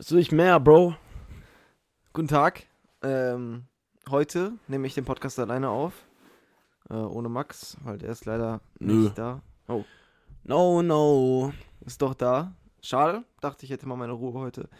Was 0.00 0.12
will 0.12 0.18
ich 0.20 0.32
mehr, 0.32 0.58
Bro? 0.58 0.94
Guten 2.14 2.28
Tag. 2.28 2.64
Ähm, 3.02 3.64
heute 4.08 4.54
nehme 4.66 4.86
ich 4.86 4.94
den 4.94 5.04
Podcast 5.04 5.38
alleine 5.38 5.68
auf. 5.68 5.92
Äh, 6.88 6.94
ohne 6.94 7.28
Max, 7.28 7.76
weil 7.84 7.98
der 7.98 8.08
ist 8.08 8.24
leider 8.24 8.62
Nö. 8.78 8.94
nicht 8.94 9.18
da. 9.18 9.42
No, 10.44 10.80
no. 10.80 11.52
Ist 11.84 12.00
doch 12.00 12.14
da. 12.14 12.54
Schade. 12.80 13.24
Dachte 13.42 13.66
ich 13.66 13.70
hätte 13.70 13.86
mal 13.86 13.96
meine 13.96 14.14
Ruhe 14.14 14.32
heute. 14.32 14.70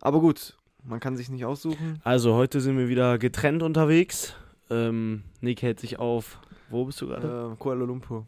Aber 0.00 0.20
gut, 0.20 0.56
man 0.82 1.00
kann 1.00 1.18
sich 1.18 1.28
nicht 1.28 1.44
aussuchen. 1.44 2.00
Also, 2.02 2.32
heute 2.32 2.62
sind 2.62 2.78
wir 2.78 2.88
wieder 2.88 3.18
getrennt 3.18 3.62
unterwegs. 3.62 4.34
Ähm, 4.70 5.24
Nick 5.42 5.60
hält 5.60 5.80
sich 5.80 5.98
auf. 5.98 6.40
Wo 6.70 6.86
bist 6.86 6.98
du 7.02 7.08
gerade? 7.08 7.52
Äh, 7.52 7.56
Kuala 7.56 7.84
Lumpur. 7.84 8.26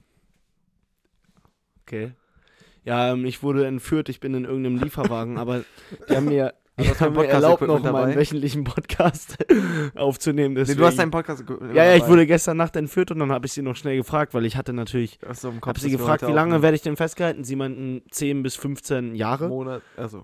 Okay. 1.86 2.12
Ja, 2.88 3.12
ähm, 3.12 3.26
ich 3.26 3.42
wurde 3.42 3.66
entführt. 3.66 4.08
Ich 4.08 4.18
bin 4.18 4.32
in 4.32 4.46
irgendeinem 4.46 4.78
Lieferwagen, 4.78 5.36
aber 5.36 5.62
die 6.08 6.16
haben 6.16 6.24
mir, 6.24 6.54
du 6.78 6.84
haben 6.84 7.18
ein 7.18 7.20
mir 7.20 7.28
erlaubt, 7.28 7.60
noch 7.60 7.82
meinen 7.82 7.84
dabei? 7.84 8.16
wöchentlichen 8.16 8.64
Podcast 8.64 9.36
aufzunehmen. 9.94 10.54
Nee, 10.54 10.60
Deswegen. 10.60 10.78
du 10.78 10.86
hast 10.86 10.98
deinen 10.98 11.10
Podcast 11.10 11.44
ja, 11.74 11.84
ja, 11.84 11.96
ich 11.96 12.06
wurde 12.06 12.26
gestern 12.26 12.56
Nacht 12.56 12.76
entführt 12.76 13.10
und 13.10 13.18
dann 13.18 13.30
habe 13.30 13.44
ich 13.44 13.52
sie 13.52 13.60
noch 13.60 13.76
schnell 13.76 13.98
gefragt, 13.98 14.32
weil 14.32 14.46
ich 14.46 14.56
hatte 14.56 14.72
natürlich, 14.72 15.18
im 15.20 15.60
habe 15.60 15.78
sie 15.78 15.90
gefragt, 15.90 16.26
wie 16.26 16.32
lange 16.32 16.62
werde 16.62 16.76
ich 16.76 16.82
denn 16.82 16.96
festgehalten? 16.96 17.44
Sie 17.44 17.56
meinten 17.56 18.00
10 18.10 18.42
bis 18.42 18.56
15 18.56 19.14
Jahre. 19.14 19.48
Monat. 19.48 19.82
Also. 19.98 20.22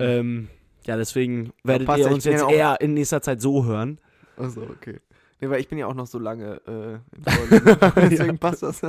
Ähm, 0.00 0.48
ja, 0.86 0.96
deswegen 0.96 1.52
werdet 1.62 1.88
ihr 1.88 1.96
ja, 1.96 2.06
ich 2.08 2.12
uns 2.12 2.24
jetzt 2.24 2.42
ja 2.42 2.50
eher 2.50 2.80
in 2.80 2.94
nächster 2.94 3.22
Zeit 3.22 3.40
so 3.40 3.66
hören. 3.66 4.00
Also, 4.36 4.62
okay. 4.62 4.98
Nee, 5.40 5.48
weil 5.48 5.60
ich 5.60 5.68
bin 5.68 5.78
ja 5.78 5.86
auch 5.86 5.94
noch 5.94 6.08
so 6.08 6.18
lange 6.18 6.60
äh, 6.66 7.20
in. 7.20 7.94
Deswegen 8.10 8.38
passt 8.38 8.64
das. 8.64 8.82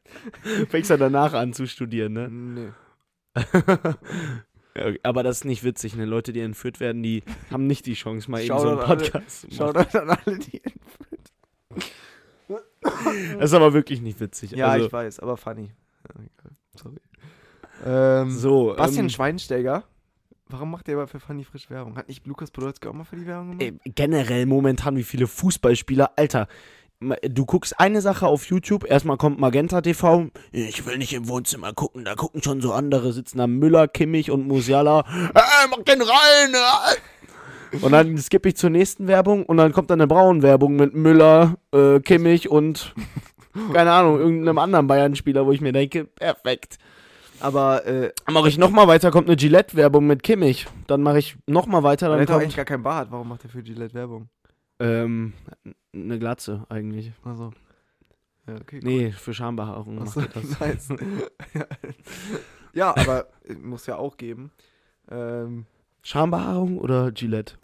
Fängst 0.68 0.90
du 0.90 0.96
danach 0.98 1.32
an 1.34 1.52
zu 1.52 1.66
studieren, 1.66 2.12
ne? 2.12 2.28
Nee. 2.28 2.68
Okay, 4.74 4.98
Aber 5.02 5.22
das 5.22 5.38
ist 5.38 5.44
nicht 5.44 5.64
witzig, 5.64 5.96
ne? 5.96 6.06
Leute, 6.06 6.32
die 6.32 6.40
entführt 6.40 6.80
werden, 6.80 7.02
die 7.02 7.22
haben 7.50 7.66
nicht 7.66 7.84
die 7.84 7.92
Chance, 7.92 8.30
mal 8.30 8.40
eben 8.40 8.58
so 8.58 8.68
einen 8.70 8.78
an 8.78 8.84
alle- 8.86 8.96
Podcast 9.02 9.40
zu 9.42 9.50
Schaut 9.50 9.74
machen. 9.74 9.86
euch 9.86 10.00
an 10.00 10.08
alle, 10.10 10.38
die. 10.38 10.62
Das 12.48 12.54
ist 13.50 13.52
aber 13.54 13.74
wirklich 13.74 14.00
nicht 14.00 14.18
witzig. 14.18 14.52
Ja, 14.52 14.68
also, 14.68 14.86
ich 14.86 14.92
weiß, 14.92 15.20
aber 15.20 15.36
funny. 15.36 15.70
Sorry. 16.74 16.96
Ähm, 17.84 18.30
so, 18.30 18.74
Bastian 18.76 19.06
ähm, 19.06 19.10
Schweinsteiger. 19.10 19.84
Warum 20.48 20.70
macht 20.70 20.86
der 20.86 20.96
aber 20.96 21.06
für 21.06 21.20
Funny 21.20 21.44
frisch 21.44 21.68
Werbung? 21.70 21.96
Hat 21.96 22.08
nicht 22.08 22.26
Lukas 22.26 22.50
Podolski 22.50 22.88
auch 22.88 22.92
mal 22.94 23.04
für 23.04 23.16
die 23.16 23.26
Werbung 23.26 23.58
gemacht? 23.58 23.80
ey, 23.84 23.92
generell 23.94 24.46
momentan, 24.46 24.96
wie 24.96 25.02
viele 25.02 25.26
Fußballspieler, 25.26 26.12
Alter, 26.16 26.46
du 27.22 27.46
guckst 27.46 27.78
eine 27.78 28.00
Sache 28.00 28.26
auf 28.26 28.46
YouTube, 28.46 28.84
erstmal 28.88 29.16
kommt 29.16 29.38
Magenta 29.38 29.80
TV, 29.80 30.26
ich 30.52 30.86
will 30.86 30.98
nicht 30.98 31.12
im 31.12 31.28
Wohnzimmer 31.28 31.72
gucken, 31.72 32.04
da 32.04 32.14
gucken 32.14 32.42
schon 32.42 32.60
so 32.60 32.72
andere, 32.72 33.12
sitzen 33.12 33.38
da 33.38 33.46
Müller, 33.46 33.88
Kimmich 33.88 34.30
und 34.30 34.46
Musiala, 34.46 35.00
äh, 35.34 35.68
mach 35.70 35.82
den 35.84 36.02
rein, 36.02 36.54
äh. 36.54 36.96
Und 37.80 37.92
dann 37.92 38.18
skippe 38.18 38.50
ich 38.50 38.56
zur 38.56 38.70
nächsten 38.70 39.08
Werbung 39.08 39.46
und 39.46 39.56
dann 39.56 39.72
kommt 39.72 39.90
dann 39.90 40.00
eine 40.00 40.06
Braun-Werbung 40.06 40.76
mit 40.76 40.94
Müller, 40.94 41.56
äh, 41.72 42.00
Kimmich 42.00 42.50
und, 42.50 42.94
keine 43.72 43.92
Ahnung, 43.92 44.18
irgendeinem 44.18 44.58
anderen 44.58 44.86
Bayern-Spieler, 44.86 45.46
wo 45.46 45.52
ich 45.52 45.60
mir 45.60 45.72
denke, 45.72 46.04
perfekt. 46.04 46.78
Aber 47.40 47.84
äh, 47.86 48.12
mache 48.30 48.48
ich 48.48 48.56
nochmal 48.56 48.86
weiter, 48.86 49.10
kommt 49.10 49.28
eine 49.28 49.36
Gillette-Werbung 49.36 50.06
mit 50.06 50.22
Kimmich. 50.22 50.68
Dann 50.86 51.02
mache 51.02 51.18
ich 51.18 51.36
nochmal 51.46 51.82
weiter, 51.82 52.06
der 52.06 52.16
dann 52.16 52.20
hat 52.20 52.28
doch 52.28 52.34
kommt 52.34 52.44
eigentlich 52.44 52.56
gar 52.56 52.64
keinen 52.64 52.84
Bart. 52.84 53.10
Warum 53.10 53.28
macht 53.28 53.42
er 53.44 53.50
für 53.50 53.62
Gillette 53.62 53.94
Werbung? 53.94 54.28
Ähm, 54.82 55.32
eine 55.94 56.18
Glatze 56.18 56.66
eigentlich. 56.68 57.12
Also. 57.24 57.52
Ja, 58.46 58.56
okay. 58.56 58.80
Nee, 58.82 59.12
für 59.12 59.32
Schambehaarung 59.32 59.98
Cool. 59.98 60.04
macht 60.04 60.18
Achso, 60.18 60.20
er 60.20 60.28
das. 60.28 60.60
nice. 60.60 60.88
ja, 62.74 62.96
aber 62.96 63.28
äh, 63.44 63.54
muss 63.54 63.86
ja 63.86 63.96
auch 63.96 64.16
geben. 64.16 64.50
Ähm, 65.10 65.66
Schambehaarung 66.02 66.78
oder 66.78 67.12
Gillette? 67.12 67.54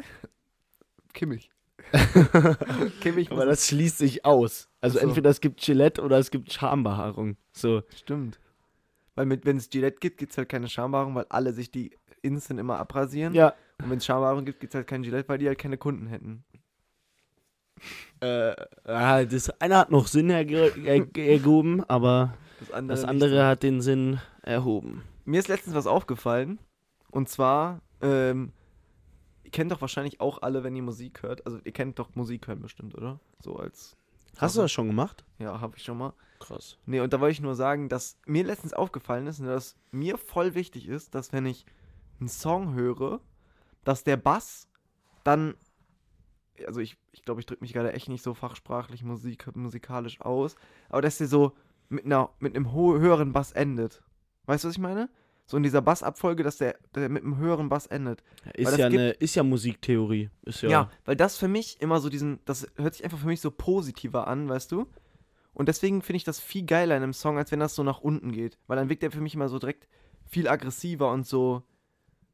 Kimmich. 1.13 1.51
Kimmich 3.01 3.33
Aber 3.33 3.47
das 3.47 3.67
schließt 3.67 3.99
sich 3.99 4.25
aus. 4.25 4.69
Also 4.81 4.99
Ach 4.99 5.03
so. 5.03 5.09
entweder 5.09 5.31
es 5.31 5.41
gibt 5.41 5.61
Gillette 5.61 6.03
oder 6.03 6.19
es 6.19 6.31
gibt 6.31 6.53
Schambehaarung. 6.53 7.37
So. 7.53 7.83
Stimmt. 7.97 8.39
Weil 9.17 9.27
mit, 9.27 9.45
wenn 9.45 9.57
es 9.57 9.71
Gillette 9.71 9.99
gibt, 9.99 10.19
gibt 10.19 10.33
es 10.33 10.39
halt 10.39 10.49
keine 10.49 10.69
Schambehaarung, 10.69 11.15
weil 11.17 11.27
alle 11.31 11.53
sich 11.53 11.73
die 11.73 11.97
instant 12.23 12.61
immer 12.61 12.78
abrasieren. 12.78 13.34
Ja. 13.34 13.55
Und 13.83 13.91
wenn 13.91 13.99
es 13.99 14.05
Schambehaarung 14.05 14.45
gibt, 14.45 14.61
gibt 14.61 14.73
es 14.73 14.77
halt 14.77 14.87
kein 14.87 15.03
Gillette, 15.03 15.28
weil 15.28 15.39
die 15.39 15.49
halt 15.49 15.59
keine 15.59 15.78
Kunden 15.78 16.07
hätten. 16.07 16.45
Äh, 18.21 18.55
ah, 18.84 19.25
das 19.25 19.50
eine 19.61 19.78
hat 19.78 19.91
noch 19.91 20.06
Sinn 20.06 20.31
erge 20.31 20.72
er 20.84 21.16
erhoben, 21.16 21.84
aber 21.84 22.34
Das 22.59 22.71
andere, 22.72 22.97
das 22.97 23.05
andere 23.05 23.47
hat 23.47 23.62
den 23.62 23.81
Sinn 23.81 24.21
erhoben. 24.43 25.03
Mir 25.25 25.39
ist 25.39 25.49
letztens 25.49 25.75
was 25.75 25.87
aufgefallen. 25.87 26.59
Und 27.11 27.28
zwar, 27.28 27.81
ähm, 28.03 28.53
ihr 29.44 29.50
kennt 29.50 29.72
doch 29.72 29.81
wahrscheinlich 29.81 30.21
auch 30.21 30.43
alle, 30.43 30.65
wenn 30.65 30.77
ihr 30.77 30.83
Musik 30.83 31.22
hört. 31.22 31.47
Also 31.47 31.59
ihr 31.65 31.72
kennt 31.72 31.99
doch 31.99 32.15
Musik 32.15 32.47
hören 32.49 32.61
bestimmt, 32.61 32.94
oder? 32.94 33.19
So 33.43 33.56
als. 33.56 33.97
Hast 34.37 34.56
du 34.56 34.60
das 34.62 34.71
schon 34.72 34.87
gemacht? 34.87 35.25
Ja, 35.39 35.60
habe 35.60 35.77
ich 35.77 35.83
schon 35.83 35.99
mal. 35.99 36.12
Krass. 36.39 36.78
Nee, 36.87 37.00
und 37.00 37.12
da 37.12 37.21
wollte 37.21 37.33
ich 37.33 37.41
nur 37.41 37.56
sagen, 37.56 37.89
dass 37.89 38.19
mir 38.27 38.45
letztens 38.45 38.72
aufgefallen 38.72 39.27
ist, 39.27 39.41
und 39.41 39.47
dass 39.47 39.77
mir 39.91 40.19
voll 40.19 40.55
wichtig 40.55 40.87
ist, 40.87 41.15
dass 41.15 41.33
wenn 41.33 41.47
ich 41.47 41.66
einen 42.21 42.28
Song 42.28 42.75
höre, 42.75 43.21
dass 43.84 44.05
der 44.05 44.16
Bass 44.16 44.69
dann, 45.25 45.55
also 46.67 46.81
ich 46.81 46.97
ich, 47.13 47.23
glaube, 47.23 47.41
ich 47.41 47.47
drücke 47.47 47.63
mich 47.63 47.73
gerade 47.73 47.93
echt 47.93 48.09
nicht 48.09 48.23
so 48.23 48.35
fachsprachlich 48.35 49.03
musik, 49.03 49.55
musikalisch 49.57 50.21
aus, 50.21 50.57
aber 50.89 51.03
dass 51.03 51.19
der 51.19 51.29
so 51.29 51.53
mit, 51.89 52.05
einer, 52.05 52.31
mit 52.39 52.55
einem 52.55 52.71
höheren 52.73 53.33
Bass 53.33 53.53
endet. 53.53 54.03
Weißt 54.47 54.65
du, 54.65 54.69
was 54.69 54.75
ich 54.75 54.81
meine? 54.81 55.09
So 55.47 55.57
in 55.57 55.63
dieser 55.63 55.81
Bassabfolge, 55.81 56.43
dass 56.43 56.59
der, 56.59 56.77
der 56.95 57.09
mit 57.09 57.23
einem 57.23 57.39
höheren 57.39 57.71
Bass 57.71 57.87
endet. 57.87 58.23
Ist 58.55 58.77
ja, 58.77 58.89
gibt- 58.89 59.01
eine, 59.01 59.11
ist 59.13 59.35
ja 59.35 59.43
Musiktheorie. 59.43 60.29
Ist 60.43 60.61
ja. 60.63 60.69
Ja. 60.69 60.91
weil 61.07 61.17
das 61.17 61.39
für 61.39 61.49
mich 61.49 61.81
immer 61.81 62.01
so 62.01 62.11
diesen, 62.11 62.41
das 62.45 62.67
hört 62.77 62.95
sich 62.95 63.05
einfach 63.05 63.19
für 63.19 63.27
mich 63.27 63.41
so 63.41 63.51
positiver 63.51 64.27
an, 64.27 64.49
weißt 64.49 64.71
du? 64.73 64.87
Und 65.55 65.69
deswegen 65.69 66.03
finde 66.03 66.19
ich 66.19 66.25
das 66.25 66.39
viel 66.39 66.65
geiler 66.67 66.97
in 66.97 67.03
einem 67.03 67.13
Song, 67.15 67.39
als 67.39 67.51
wenn 67.51 67.61
das 67.61 67.75
so 67.75 67.83
nach 67.83 68.01
unten 68.01 68.31
geht. 68.31 68.59
Weil 68.67 68.77
dann 68.77 68.89
wirkt 68.91 69.03
der 69.03 69.11
für 69.11 69.21
mich 69.23 69.35
immer 69.35 69.49
so 69.49 69.59
direkt 69.59 69.89
viel 70.27 70.47
aggressiver 70.49 71.11
und 71.11 71.27
so, 71.27 71.63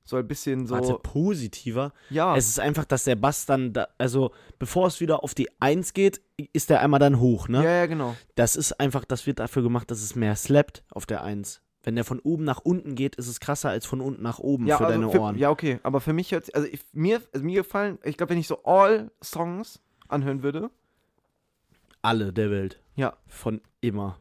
so 0.05 0.17
ein 0.17 0.27
bisschen 0.29 0.67
so. 0.67 0.75
Warte, 0.75 0.95
positiver. 1.03 1.93
ja, 2.11 2.37
Es 2.37 2.49
ist 2.49 2.61
einfach, 2.61 2.85
dass 2.85 3.05
der 3.05 3.17
Bass 3.17 3.47
dann, 3.47 3.73
da, 3.73 3.89
also 3.99 4.33
bevor 4.59 4.87
es 4.87 5.01
wieder 5.01 5.25
auf 5.25 5.35
die 5.35 5.49
1 5.61 5.95
geht, 5.95 6.21
ist 6.53 6.69
der 6.71 6.81
einmal 6.83 7.01
dann 7.01 7.21
hoch, 7.21 7.49
ne? 7.49 7.63
ja, 7.65 7.71
ja, 7.71 7.87
genau. 7.87 8.15
Das 8.35 8.55
ist 8.57 8.73
einfach, 8.81 9.05
das 9.05 9.27
wird 9.27 9.39
dafür 9.39 9.63
gemacht, 9.63 9.91
dass 9.91 10.03
es 10.03 10.15
mehr 10.15 10.37
slappt 10.37 10.83
auf 10.91 11.07
der 11.07 11.23
1. 11.25 11.63
Wenn 11.83 11.97
der 11.97 12.05
von 12.05 12.19
oben 12.21 12.45
nach 12.45 12.61
unten 12.61 12.95
geht, 12.95 13.17
ist 13.17 13.29
es 13.29 13.41
krasser 13.41 13.69
als 13.71 13.85
von 13.87 14.01
unten 14.01 14.23
nach 14.23 14.39
oben 14.39 14.67
Ja, 14.67 14.79
für 14.79 14.87
also 14.87 14.99
deine 15.01 15.13
für, 15.13 15.21
Ohren. 15.21 15.37
ja, 15.39 15.51
okay. 15.51 15.81
Aber 15.83 16.01
für 16.01 16.13
mich 16.15 16.33
hört 16.33 16.55
also 16.55 16.67
ich, 16.67 16.81
mir, 16.93 17.21
also 17.33 17.45
mir 17.45 17.63
gefallen, 17.63 17.99
ich 18.05 18.17
glaube, 18.17 18.31
wenn 18.31 18.39
ich 18.39 18.47
so 18.49 18.63
all 18.65 19.11
Songs 19.23 19.81
anhören 20.09 20.43
würde, 20.43 20.71
Alle 22.03 22.33
der 22.33 22.51
Welt. 22.51 22.81
ja, 22.97 23.15
Von 23.27 23.61
immer. 23.81 24.19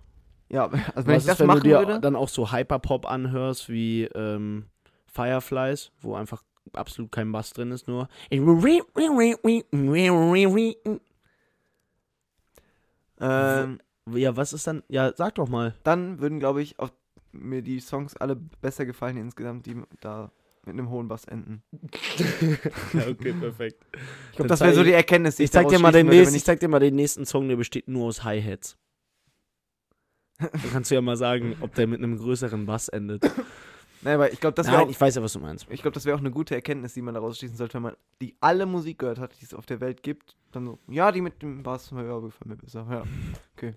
ja, 0.50 0.66
also 0.96 1.08
wenn 1.08 1.16
Was 1.16 1.24
ich 1.24 1.28
ist, 1.28 1.28
das 1.28 1.40
wenn 1.40 1.48
machen 1.48 1.60
du 1.64 1.70
dir 1.70 1.80
würde, 1.80 2.00
dann 2.02 2.16
auch 2.16 2.30
so 2.30 2.52
Hyperpop 2.52 3.06
anhörst 3.10 3.70
wie 3.70 4.06
ähm, 4.06 4.66
Fireflies, 5.14 5.92
wo 6.02 6.16
einfach 6.16 6.44
absolut 6.74 7.12
kein 7.12 7.32
Bass 7.32 7.52
drin 7.52 7.72
ist, 7.72 7.88
nur. 7.88 8.08
ähm, 13.20 13.80
Ja, 14.10 14.36
was 14.36 14.54
ist 14.54 14.68
dann? 14.68 14.84
Ja, 14.88 15.14
sag 15.16 15.36
doch 15.36 15.48
mal. 15.48 15.76
dann 15.84 16.20
würden, 16.20 16.40
glaube 16.40 16.62
ich, 16.62 16.80
auch 16.80 16.90
mir 17.32 17.62
die 17.62 17.80
Songs 17.80 18.16
alle 18.18 18.36
besser 18.36 18.86
gefallen 18.86 19.18
insgesamt, 19.18 19.66
die 19.66 19.82
da 20.02 20.32
mit 20.66 20.74
einem 20.74 20.90
hohen 20.90 21.08
Bass 21.08 21.26
enden. 21.26 21.64
ja, 22.94 23.08
okay, 23.08 23.34
perfekt. 23.34 23.86
Ich 24.32 24.36
glaube, 24.38 24.48
das 24.50 24.62
wäre 24.62 24.74
so 24.74 24.84
die 24.84 24.94
Erkenntnis, 24.94 25.36
die 25.36 25.44
Ich 25.44 25.52
zeig 25.52 25.68
dir 25.68 25.80
mal 25.80 25.92
den 25.92 26.08
würde, 26.08 26.18
nächsten, 26.18 26.36
ich 26.36 26.44
zeig 26.44 26.60
dir 26.60 26.70
mal 26.70 26.80
den 26.80 26.96
nächsten 26.96 27.26
Song, 27.26 27.48
der 27.50 27.56
besteht 27.58 27.88
nur 27.88 28.06
aus 28.08 28.24
Hi-Hats. 28.24 28.78
Dann 30.40 30.72
kannst 30.72 30.92
du 30.92 30.96
ja 30.96 31.02
mal 31.02 31.18
sagen, 31.18 31.56
ob 31.62 31.76
der 31.76 31.88
mit 31.88 32.00
einem 32.00 32.18
größeren 32.18 32.66
Bass 32.66 32.88
endet. 32.88 33.24
Nein, 34.04 34.16
aber 34.16 34.32
ich 34.34 34.40
glaube, 34.40 34.54
das 34.56 34.70
wäre 34.72 34.90
ich 34.90 35.00
weiß 35.00 35.16
ja, 35.16 35.24
was 35.24 35.34
du 35.34 35.40
meinst. 35.40 35.66
ich 35.70 35.82
glaube, 35.82 35.94
das 35.96 36.06
wäre 36.06 36.16
auch 36.16 36.20
eine 36.22 36.32
gute 36.32 36.56
Erkenntnis, 36.56 36.94
die 36.94 37.02
man 37.02 37.14
daraus 37.14 37.38
schließen 37.38 37.56
sollte, 37.58 37.76
wenn 37.76 37.84
man 37.84 37.96
die 38.22 38.36
alle 38.42 38.66
Musik 38.66 39.00
gehört 39.00 39.20
hat, 39.20 39.34
die 39.40 39.46
es 39.46 39.54
auf 39.54 39.66
der 39.66 39.80
Welt 39.80 40.04
gibt. 40.04 40.36
Dann 40.52 40.66
so, 40.66 40.80
ja, 40.88 41.12
die 41.12 41.22
mit 41.22 41.42
dem 41.42 41.64
Bass, 41.64 41.90
ja, 41.92 42.20
gefällt 42.20 42.46
mir 42.46 42.56
besser. 42.58 42.86
Ja, 42.90 43.04
okay. 43.56 43.76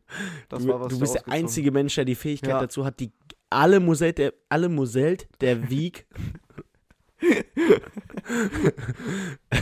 Das 0.48 0.62
du, 0.62 0.68
war 0.68 0.80
was 0.80 0.92
du 0.92 0.98
bist 0.98 1.14
der 1.14 1.28
einzige 1.28 1.70
Mensch, 1.70 1.94
der 1.94 2.04
die 2.04 2.14
Fähigkeit 2.14 2.50
Ja. 2.50 2.60
dazu 2.60 2.84
hat, 2.84 2.98
die 3.00 3.12
alle 3.50 3.78
Muselt 3.80 4.18
der 4.18 4.34
alle 4.48 4.68
Muselt 4.68 5.28
der 5.40 5.70
Wieg 5.70 6.06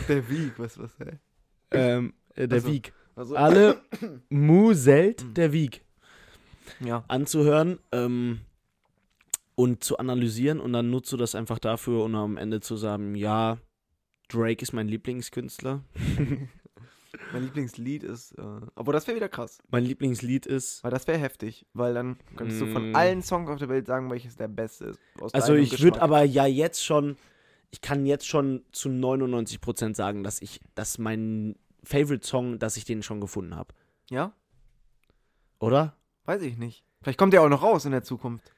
Der 0.08 0.28
Wieg, 0.28 0.52
was, 0.58 0.78
was, 0.78 0.90
ey. 1.00 1.18
ähm, 1.70 2.14
äh, 2.34 2.48
der 2.48 2.56
Also, 2.56 2.68
Wieg 2.68 2.92
Also, 3.14 3.36
alle 3.36 3.80
Muselt 4.28 5.36
der 5.36 5.52
Wieg 5.52 5.84
ja. 6.80 7.04
anzuhören 7.08 7.78
ähm, 7.92 8.40
und 9.54 9.84
zu 9.84 9.98
analysieren 9.98 10.60
und 10.60 10.72
dann 10.72 10.90
nutzt 10.90 11.12
du 11.12 11.16
das 11.16 11.34
einfach 11.34 11.58
dafür, 11.58 12.04
um 12.04 12.14
am 12.14 12.36
Ende 12.36 12.60
zu 12.60 12.76
sagen, 12.76 13.14
ja, 13.14 13.58
Drake 14.28 14.62
ist 14.62 14.72
mein 14.72 14.88
Lieblingskünstler. 14.88 15.84
Mein 17.32 17.44
Lieblingslied 17.44 18.02
ist, 18.02 18.32
äh, 18.32 18.42
obwohl 18.74 18.92
das 18.92 19.06
wäre 19.06 19.16
wieder 19.16 19.28
krass, 19.28 19.58
Mein 19.70 19.84
Lieblingslied 19.84 20.46
ist 20.46 20.82
weil 20.82 20.90
das 20.90 21.06
wäre 21.06 21.18
heftig, 21.18 21.64
weil 21.72 21.94
dann 21.94 22.18
könntest 22.36 22.60
du 22.60 22.66
von 22.66 22.90
Mm. 22.90 22.96
allen 22.96 23.22
Songs 23.22 23.48
auf 23.48 23.58
der 23.58 23.68
Welt 23.68 23.86
sagen, 23.86 24.10
welches 24.10 24.36
der 24.36 24.48
beste 24.48 24.86
ist. 24.86 25.00
Also 25.32 25.54
ich 25.54 25.80
würde 25.80 26.02
aber 26.02 26.24
ja 26.24 26.46
jetzt 26.46 26.84
schon, 26.84 27.16
ich 27.70 27.80
kann 27.80 28.04
jetzt 28.04 28.26
schon 28.26 28.64
zu 28.72 28.88
99% 28.88 29.94
sagen, 29.94 30.24
dass 30.24 30.42
ich, 30.42 30.60
dass 30.74 30.98
mein 30.98 31.54
Favorite 31.84 32.26
Song, 32.26 32.58
dass 32.58 32.76
ich 32.76 32.84
den 32.84 33.02
schon 33.04 33.20
gefunden 33.20 33.54
habe. 33.54 33.72
Ja? 34.10 34.32
Oder? 35.60 35.96
Weiß 36.24 36.42
ich 36.42 36.56
nicht. 36.58 36.84
Vielleicht 37.02 37.18
kommt 37.18 37.32
der 37.32 37.42
auch 37.42 37.48
noch 37.48 37.62
raus 37.62 37.84
in 37.84 37.92
der 37.92 38.02
Zukunft. 38.02 38.52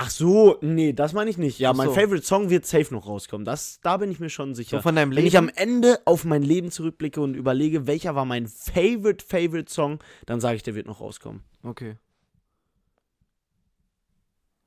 Ach 0.00 0.10
so, 0.10 0.58
nee, 0.60 0.92
das 0.92 1.12
meine 1.12 1.28
ich 1.28 1.38
nicht. 1.38 1.58
Ja, 1.58 1.70
Ach 1.72 1.74
mein 1.74 1.88
so. 1.88 1.94
Favorite 1.94 2.24
Song 2.24 2.50
wird 2.50 2.64
safe 2.66 2.94
noch 2.94 3.06
rauskommen. 3.06 3.44
Das, 3.44 3.80
da 3.80 3.96
bin 3.96 4.12
ich 4.12 4.20
mir 4.20 4.30
schon 4.30 4.54
sicher. 4.54 4.76
So 4.78 4.82
von 4.82 4.94
deinem 4.94 5.10
Wenn 5.10 5.16
Leben. 5.16 5.26
ich 5.26 5.36
am 5.38 5.48
Ende 5.48 6.00
auf 6.04 6.24
mein 6.24 6.42
Leben 6.42 6.70
zurückblicke 6.70 7.20
und 7.20 7.34
überlege, 7.34 7.86
welcher 7.88 8.14
war 8.14 8.24
mein 8.24 8.46
Favorite, 8.46 9.24
Favorite 9.24 9.72
Song, 9.72 9.98
dann 10.26 10.40
sage 10.40 10.54
ich, 10.56 10.62
der 10.62 10.74
wird 10.76 10.86
noch 10.86 11.00
rauskommen. 11.00 11.42
okay. 11.62 11.96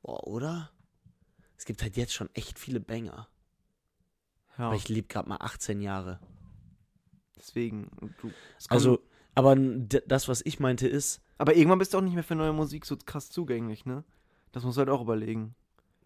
Boah, 0.01 0.25
oder? 0.28 0.72
Es 1.57 1.66
gibt 1.66 1.81
halt 1.83 1.95
jetzt 1.95 2.13
schon 2.13 2.30
echt 2.33 2.57
viele 2.57 2.80
Banger. 2.80 3.28
Ja, 4.57 4.66
Aber 4.68 4.75
ich 4.75 4.89
lebe 4.89 5.07
gerade 5.07 5.30
mal 5.30 5.38
18 5.39 5.80
Jahre. 5.80 6.19
deswegen. 7.38 7.89
Du, 8.22 8.31
Also, 8.68 9.00
aber 9.36 9.56
das, 9.56 10.28
was 10.28 10.42
ich 10.44 10.60
meinte, 10.60 10.88
ist, 10.88 11.22
aber 11.38 11.56
irgendwann 11.56 11.80
bist 11.80 11.94
du 11.94 12.00
auch 12.00 12.01
nicht 12.01 12.16
mehr 12.16 12.24
für 12.24 12.36
neue 12.36 12.51
Musik 12.51 12.86
so 12.86 12.98
krass 12.98 13.30
zugänglich, 13.30 13.86
ne? 13.86 14.04
Das 14.51 14.63
musst 14.63 14.77
du 14.77 14.80
halt 14.80 14.89
auch 14.89 15.01
überlegen. 15.01 15.56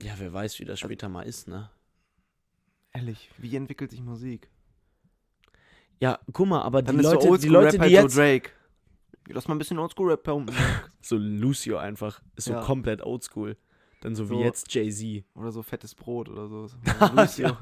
ja, 0.01 0.13
wer 0.17 0.31
weiß, 0.33 0.59
wie 0.59 0.65
das 0.65 0.79
später 0.79 1.09
mal 1.09 1.23
ist, 1.23 1.47
ne? 1.47 1.69
Ehrlich, 2.93 3.29
wie 3.37 3.55
entwickelt 3.55 3.91
sich 3.91 4.01
Musik? 4.01 4.49
Ja, 5.99 6.19
guck 6.33 6.47
mal, 6.47 6.61
aber 6.61 6.81
die 6.81 6.87
Dann 6.87 6.99
ist 6.99 7.05
Leute, 7.05 7.27
so 7.27 7.37
die 7.37 7.47
Leute, 7.47 7.77
die 7.79 7.87
jetzt 7.87 8.17
Drake. 8.17 8.51
Lass 9.27 9.47
mal 9.47 9.55
ein 9.55 9.57
bisschen 9.57 9.79
Oldschool 9.79 10.11
Rap 10.11 10.23
pumpen. 10.23 10.55
so 11.01 11.17
Lucio 11.17 11.77
einfach, 11.77 12.21
ist 12.35 12.45
so 12.45 12.53
Ja. 12.53 12.61
komplett 12.61 13.01
oldschool. 13.01 13.57
Dann 14.01 14.13
so 14.15 14.25
wie 14.29 14.35
So. 14.35 14.41
jetzt 14.41 14.71
Jay-Z. 14.73 15.23
oder 15.33 15.51
so 15.51 15.63
fettes 15.63 15.95
Brot 15.95 16.29
oder 16.29 16.47
so. 16.47 16.67
Ja. 17.41 17.57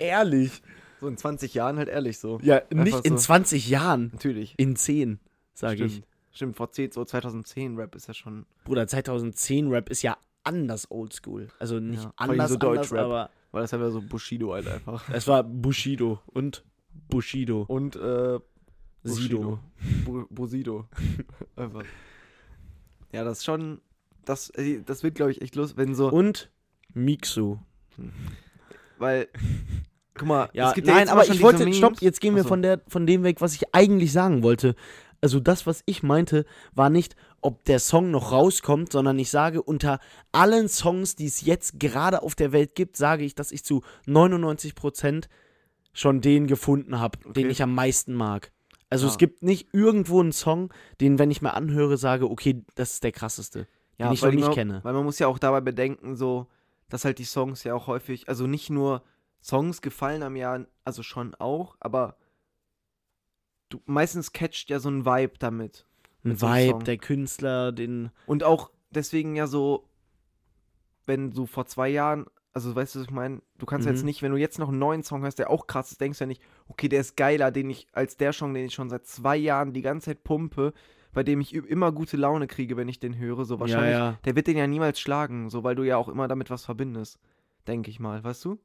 Ehrlich. 0.00 0.62
So 1.00 1.08
in 1.08 1.16
20 1.16 1.54
Jahren 1.54 1.76
halt 1.78 1.88
ehrlich 1.88 2.18
so. 2.18 2.38
Ja, 2.42 2.62
nicht 2.70 2.94
Einfach 2.94 3.04
in 3.04 3.16
so. 3.18 3.24
20 3.24 3.68
Jahren, 3.68 4.10
Natürlich. 4.12 4.54
in 4.56 4.74
10, 4.76 5.20
sage 5.54 5.84
ich. 5.84 6.02
Stimmt. 6.32 6.56
Vor 6.56 6.70
10, 6.72 6.92
so 6.92 7.04
2010 7.04 7.76
Rap 7.76 7.94
ist 7.94 8.08
ja 8.08 8.14
schon. 8.14 8.46
Bruder, 8.64 8.86
2010 8.86 9.68
Rap 9.68 9.88
ist 9.90 10.02
ja 10.02 10.16
anders 10.44 10.90
oldschool. 10.90 11.48
Also 11.58 11.78
nicht 11.78 12.02
Ja, 12.02 12.12
anders, 12.16 12.50
so 12.50 12.54
anders 12.58 12.58
Deutschrap. 12.58 13.04
aber 13.04 13.30
Weil 13.52 13.62
das 13.62 13.70
ja 13.70 13.90
so 13.90 14.00
Bushido 14.02 14.52
halt 14.54 14.66
einfach. 14.68 15.08
es 15.12 15.26
war 15.28 15.42
Bushido 15.44 16.20
und 16.26 16.64
Bushido. 17.08 17.62
Und 17.68 17.96
äh, 17.96 18.38
Sido. 19.04 19.58
Bu 20.04 20.26
Busido. 20.30 20.86
einfach. 21.56 21.84
Ja, 23.12 23.24
das 23.24 23.38
ist 23.38 23.44
schon. 23.44 23.80
Das, 24.24 24.50
äh, 24.50 24.80
das 24.84 25.02
wird, 25.02 25.16
glaube 25.16 25.32
ich, 25.32 25.42
echt 25.42 25.56
los, 25.56 25.76
wenn 25.76 25.94
so. 25.94 26.08
Und 26.10 26.50
Mixu. 26.94 27.58
weil. 28.98 29.28
Guck 30.14 30.28
mal, 30.28 30.50
Ja, 30.52 30.68
es 30.68 30.74
gibt 30.74 30.86
nein, 30.86 31.08
aber 31.08 31.26
ich 31.26 31.40
wollte, 31.42 31.72
stopp, 31.72 32.02
jetzt 32.02 32.20
gehen 32.20 32.34
wir 32.34 32.42
Achso. 32.42 32.48
von, 32.50 32.60
der, 32.62 32.82
von 32.86 33.06
dem 33.06 33.22
weg, 33.22 33.40
was 33.40 33.54
ich 33.54 33.74
eigentlich 33.74 34.12
sagen 34.12 34.42
wollte. 34.42 34.76
Also 35.22 35.38
das, 35.40 35.66
was 35.66 35.82
ich 35.86 36.02
meinte, 36.02 36.44
war 36.74 36.90
nicht, 36.90 37.14
ob 37.40 37.64
der 37.64 37.78
Song 37.78 38.10
noch 38.10 38.32
rauskommt, 38.32 38.90
sondern 38.92 39.18
ich 39.20 39.30
sage, 39.30 39.62
unter 39.62 40.00
allen 40.32 40.68
Songs, 40.68 41.14
die 41.14 41.26
es 41.26 41.42
jetzt 41.42 41.78
gerade 41.78 42.22
auf 42.22 42.34
der 42.34 42.50
Welt 42.52 42.74
gibt, 42.74 42.96
sage 42.96 43.24
ich, 43.24 43.34
dass 43.36 43.52
ich 43.52 43.64
zu 43.64 43.82
99% 44.06 45.28
schon 45.92 46.20
den 46.20 46.46
gefunden 46.46 46.98
habe, 46.98 47.18
den 47.18 47.30
Okay. 47.30 47.48
ich 47.48 47.62
am 47.62 47.74
meisten 47.74 48.14
mag. 48.14 48.50
Also 48.90 49.06
Ja. 49.06 49.12
es 49.12 49.18
gibt 49.18 49.42
nicht 49.42 49.68
irgendwo 49.72 50.20
einen 50.20 50.32
Song, 50.32 50.72
den, 51.00 51.18
wenn 51.18 51.30
ich 51.30 51.40
mir 51.40 51.54
anhöre, 51.54 51.96
sage, 51.96 52.28
okay, 52.28 52.64
das 52.74 52.94
ist 52.94 53.04
der 53.04 53.12
krasseste. 53.12 53.66
Ja, 53.98 54.06
den 54.08 54.14
ich 54.14 54.22
noch 54.22 54.30
nicht 54.32 54.44
man, 54.46 54.54
kenne. 54.54 54.80
Weil 54.82 54.92
man 54.94 55.04
muss 55.04 55.18
ja 55.18 55.28
auch 55.28 55.38
dabei 55.38 55.60
bedenken, 55.60 56.16
so, 56.16 56.48
dass 56.88 57.04
halt 57.04 57.18
die 57.18 57.24
Songs 57.24 57.62
ja 57.62 57.74
auch 57.74 57.86
häufig, 57.86 58.28
also 58.28 58.46
nicht 58.46 58.70
nur 58.70 59.02
Songs 59.42 59.82
gefallen 59.82 60.22
am 60.22 60.34
Jahr, 60.36 60.66
also 60.84 61.02
schon 61.02 61.34
auch, 61.36 61.76
aber 61.80 62.16
du 63.72 63.80
meistens 63.86 64.32
catcht 64.32 64.70
ja 64.70 64.78
so 64.78 64.88
ein 64.90 65.04
Vibe 65.06 65.34
damit. 65.38 65.86
Ein 66.24 66.36
so 66.36 66.46
Vibe, 66.46 66.70
Song. 66.72 66.84
der 66.84 66.98
Künstler, 66.98 67.72
den. 67.72 68.10
Und 68.26 68.44
auch 68.44 68.70
deswegen 68.90 69.34
ja 69.34 69.46
so, 69.46 69.88
wenn 71.06 71.30
du 71.32 71.46
vor 71.46 71.66
zwei 71.66 71.88
Jahren, 71.88 72.26
also 72.52 72.74
weißt 72.74 72.94
du, 72.94 73.00
was 73.00 73.06
ich 73.06 73.12
meine, 73.12 73.42
du 73.58 73.66
kannst 73.66 73.86
Mhm. 73.88 73.94
jetzt 73.94 74.04
nicht, 74.04 74.22
wenn 74.22 74.32
du 74.32 74.38
jetzt 74.38 74.58
noch 74.58 74.68
einen 74.68 74.78
neuen 74.78 75.02
Song 75.02 75.22
hörst, 75.22 75.38
der 75.38 75.50
auch 75.50 75.66
krass 75.66 75.90
ist, 75.90 76.00
denkst 76.00 76.18
du 76.18 76.24
ja 76.24 76.28
nicht, 76.28 76.42
okay, 76.68 76.88
der 76.88 77.00
ist 77.00 77.16
geiler, 77.16 77.50
den 77.50 77.70
ich, 77.70 77.88
als 77.92 78.16
der 78.16 78.32
Song, 78.32 78.54
den 78.54 78.66
ich 78.66 78.74
schon 78.74 78.90
seit 78.90 79.06
zwei 79.06 79.36
Jahren 79.36 79.72
die 79.72 79.82
ganze 79.82 80.06
Zeit 80.06 80.22
pumpe, 80.24 80.72
bei 81.12 81.22
dem 81.22 81.40
ich 81.40 81.54
immer 81.54 81.92
gute 81.92 82.16
Laune 82.16 82.46
kriege, 82.46 82.76
wenn 82.76 82.88
ich 82.88 83.00
den 83.00 83.16
höre, 83.18 83.44
so 83.44 83.58
wahrscheinlich, 83.60 83.92
Ja, 83.92 84.10
ja. 84.12 84.18
der 84.24 84.36
wird 84.36 84.46
den 84.46 84.56
ja 84.56 84.66
niemals 84.66 85.00
schlagen, 85.00 85.50
so 85.50 85.64
weil 85.64 85.74
du 85.74 85.82
ja 85.82 85.96
auch 85.96 86.08
immer 86.08 86.28
damit 86.28 86.50
was 86.50 86.64
verbindest, 86.64 87.18
denke 87.66 87.90
ich 87.90 88.00
mal, 88.00 88.22
weißt 88.22 88.44
du? 88.44 88.58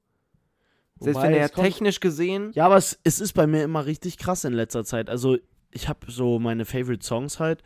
Selbst 1.00 1.18
Wobei, 1.20 1.32
wenn 1.34 1.52
kommt- 1.52 1.66
technisch 1.68 2.00
gesehen, 2.00 2.52
Ja, 2.54 2.66
aber 2.66 2.78
es, 2.78 3.00
es 3.04 3.20
ist 3.20 3.34
bei 3.34 3.46
mir 3.48 3.64
immer 3.64 3.86
richtig 3.86 4.18
krass 4.18 4.44
in 4.44 4.54
letzter 4.54 4.84
Zeit. 4.84 5.10
Also, 5.10 5.38
ich 5.72 5.88
habe 5.90 6.12
so 6.12 6.40
meine 6.40 6.66
Favorite 6.66 7.06
Songs 7.06 7.40
halt. 7.40 7.62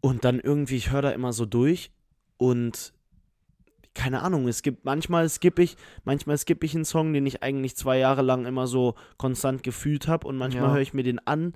Und 0.00 0.24
dann 0.24 0.38
irgendwie, 0.38 0.76
ich 0.76 0.90
höre 0.92 1.02
da 1.02 1.10
immer 1.10 1.32
so 1.32 1.44
durch. 1.44 1.90
Und 2.36 2.92
keine 3.94 4.22
Ahnung, 4.22 4.46
es 4.46 4.62
gibt 4.62 4.84
manchmal 4.84 5.28
skippe 5.28 5.60
ich, 5.62 5.76
manchmal 6.04 6.38
skippe 6.38 6.64
ich 6.66 6.74
einen 6.76 6.84
Song, 6.84 7.12
den 7.12 7.26
ich 7.26 7.42
eigentlich 7.42 7.74
zwei 7.74 7.98
Jahre 7.98 8.22
lang 8.22 8.46
immer 8.46 8.68
so 8.68 8.94
konstant 9.16 9.64
gefühlt 9.64 10.06
habe. 10.06 10.28
Und 10.28 10.36
manchmal 10.36 10.64
Ja. 10.68 10.72
höre 10.74 10.80
ich 10.80 10.94
mir 10.94 11.02
den 11.02 11.18
an. 11.26 11.54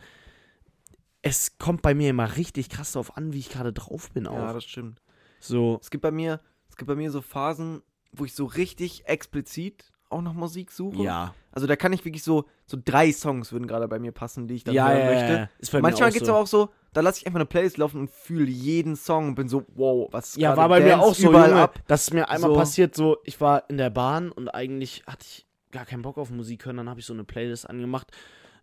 Es 1.23 1.57
kommt 1.59 1.83
bei 1.83 1.95
mir 1.95 2.11
immer 2.11 2.37
richtig 2.37 2.69
krass 2.69 2.93
darauf 2.93 3.17
an, 3.17 3.33
wie 3.33 3.39
ich 3.39 3.51
gerade 3.51 3.73
drauf 3.73 4.11
bin 4.11 4.27
auch. 4.27 4.35
ja, 4.37 4.53
das 4.53 4.65
stimmt. 4.65 5.01
so, 5.39 5.79
Es 5.81 5.91
gibt 5.91 6.03
bei 6.03 6.11
mir, 6.11 6.41
es 6.69 6.77
gibt 6.77 6.89
bei 6.89 6.97
mir 6.97 7.13
so 7.13 7.21
Phasen, 7.21 7.83
wo 8.13 8.25
ich 8.25 8.35
so 8.35 8.45
richtig 8.45 9.07
explizit 9.07 9.92
auch 10.13 10.23
nach 10.23 10.35
Musik 10.35 10.71
suche. 10.71 11.03
ja. 11.03 11.35
Also 11.55 11.67
da 11.67 11.77
kann 11.77 11.93
ich 11.93 12.03
wirklich 12.07 12.23
so, 12.23 12.47
so 12.65 12.79
drei 12.83 13.13
Songs 13.13 13.53
würden 13.53 13.67
gerade 13.67 13.87
bei 13.87 13.99
mir 13.99 14.11
passen, 14.13 14.49
die 14.49 14.55
ich 14.55 14.65
dann 14.65 14.75
Ja, 14.75 14.89
hören 14.89 15.01
ja, 15.01 15.07
möchte. 15.07 15.33
ja. 15.35 15.49
Ist 15.59 15.71
bei 15.71 15.79
mir 15.79 15.83
Manchmal 15.83 16.09
auch 16.09 16.13
geht's 16.15 16.27
so. 16.27 16.33
aber 16.33 16.41
auch 16.41 16.47
so, 16.47 16.71
da 16.95 17.03
lasse 17.03 17.19
ich 17.21 17.27
einfach 17.27 17.41
eine 17.41 17.47
Playlist 17.47 17.77
laufen 17.77 18.01
und 18.01 18.11
fühle 18.11 18.51
jeden 18.51 18.97
Song 18.97 19.29
und 19.29 19.35
bin 19.35 19.49
so, 19.49 19.67
wow, 19.75 20.09
was 20.13 20.29
ist 20.31 20.37
Ja, 20.39 20.57
war 20.57 20.71
bei 20.71 20.81
mir 20.81 20.93
Dance 20.93 21.07
auch 21.07 21.15
so, 21.15 21.31
Junge, 21.31 21.55
ab. 21.57 21.79
das 21.89 22.05
ist 22.05 22.15
mir 22.15 22.31
einmal 22.31 22.51
So. 22.53 22.57
passiert, 22.57 22.95
so, 22.95 23.19
ich 23.25 23.39
war 23.43 23.69
in 23.69 23.77
der 23.77 23.91
Bahn 23.91 24.33
und 24.33 24.49
eigentlich 24.49 25.03
hatte 25.07 25.27
ich 25.29 25.47
gar 25.73 25.85
keinen 25.85 26.01
Bock 26.01 26.17
auf 26.17 26.31
Musik 26.31 26.65
hören, 26.65 26.79
dann 26.79 26.89
habe 26.89 27.01
ich 27.01 27.07
so 27.07 27.13
eine 27.13 27.25
Playlist 27.25 27.69
angemacht, 27.69 28.11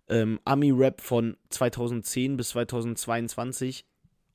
ähm, 0.07 0.39
Ami-Rap 0.45 0.99
von 1.01 1.37
2010 1.49 2.37
bis 2.37 2.49
2022 2.49 3.85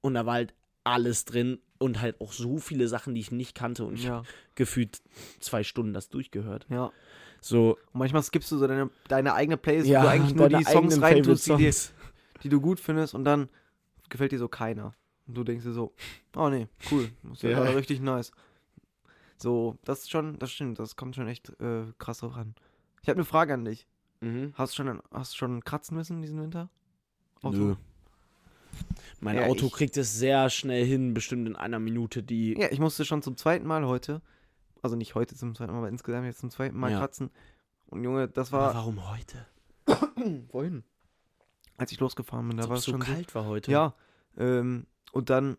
und 0.01 0.15
da 0.15 0.27
war 0.27 0.35
halt 0.35 0.55
alles 0.85 1.25
drin 1.25 1.59
und 1.79 2.01
halt 2.01 2.21
auch 2.21 2.33
so 2.33 2.59
viele 2.59 2.89
Sachen, 2.89 3.15
die 3.15 3.21
ich 3.21 3.31
nicht 3.33 3.55
kannte 3.55 3.85
und 3.85 3.95
ich 3.95 4.05
Ja, 4.05 4.11
habe 4.17 4.27
gefühlt 4.55 5.03
zwei 5.41 5.63
Stunden 5.65 5.93
das 5.93 6.09
durchgehört. 6.09 6.67
ja. 6.71 6.93
So, 7.41 7.77
Und 7.93 7.99
manchmal 7.99 8.23
skippst 8.23 8.51
du 8.53 8.57
so 8.59 8.67
deine, 8.67 8.91
deine 9.09 9.35
eigene 9.35 9.59
Playlist, 9.59 9.89
ja, 9.89 10.01
wo 10.01 10.05
du 10.05 10.11
eigentlich 10.11 10.35
nur 10.35 10.49
die 10.49 10.65
Songs 10.65 11.03
reintust, 11.03 11.47
die, 11.59 11.71
die 12.43 12.49
du 12.49 12.61
gut 12.61 12.81
findest 12.81 13.15
und 13.15 13.25
dann 13.25 13.51
gefällt 14.09 14.33
dir 14.33 14.39
so 14.39 14.49
keiner. 14.49 14.95
Und 15.27 15.35
du 15.37 15.45
denkst 15.45 15.65
dir 15.65 15.73
so, 15.73 15.93
oh 16.37 16.49
nee, 16.49 16.69
cool, 16.91 17.11
das 17.23 17.33
ist 17.35 17.43
ja, 17.43 17.51
Ja. 17.51 17.61
richtig 17.71 18.01
nice. 18.01 18.33
So, 19.37 19.77
das 19.85 20.01
ist 20.01 20.11
schon, 20.11 20.39
das 20.39 20.53
stimmt, 20.53 20.79
das 20.79 20.97
kommt 20.97 21.17
schon 21.17 21.29
echt 21.29 21.51
äh, 21.61 21.85
krass 21.99 22.19
drauf 22.19 22.35
an. 22.37 22.55
Ich 23.03 23.09
habe 23.09 23.19
eine 23.19 23.25
Frage 23.25 23.53
an 23.53 23.65
dich. 23.65 23.87
Mhm. 24.21 24.55
Hast 24.55 24.73
du 24.79 24.83
schon, 24.85 25.03
hast 25.11 25.35
du 25.35 25.37
schon 25.37 25.65
kratzen 25.65 25.97
müssen 25.97 26.23
diesen 26.23 26.41
Winter? 26.41 26.71
Auto? 27.43 27.59
Nö. 27.59 27.75
Mein 29.21 29.37
Ja, 29.37 29.47
Auto 29.47 29.67
ich- 29.67 29.73
kriegt 29.73 29.97
es 29.97 30.17
sehr 30.19 30.51
schnell 30.51 30.85
hin, 30.85 31.15
bestimmt 31.15 31.49
in 31.49 31.57
einer 31.57 31.79
Minute 31.79 32.23
die. 32.23 32.59
Ja, 32.59 32.69
ich 32.71 32.79
musste 32.81 33.05
schon 33.05 33.23
zum 33.23 33.37
zweiten 33.37 33.67
Mal 33.67 33.87
heute, 33.87 34.21
also 34.83 34.97
nicht 34.97 35.15
heute 35.15 35.35
zum 35.35 35.55
zweiten 35.55 35.73
Mal, 35.73 35.79
aber 35.79 35.89
insgesamt 35.89 36.27
jetzt 36.27 36.41
zum 36.41 36.51
zweiten 36.51 36.79
Mal 36.79 36.91
Ja. 36.93 36.99
kratzen. 36.99 37.31
Und 37.87 38.03
Junge, 38.05 38.29
das 38.29 38.53
Aber 38.53 38.67
war 38.67 38.75
warum 38.75 39.11
heute? 39.11 39.47
vorhin, 40.51 40.85
als 41.77 41.93
ich 41.93 42.01
losgefahren 42.01 42.49
bin, 42.49 42.57
da 42.57 42.69
war 42.69 42.77
es 42.77 42.85
so 42.85 42.93
schon 42.93 43.01
kalt 43.01 43.35
war 43.35 43.47
heute. 43.47 43.67
so. 43.67 43.73
Ja, 43.73 43.95
ähm, 44.39 44.87
und 45.13 45.31
dann, 45.31 45.57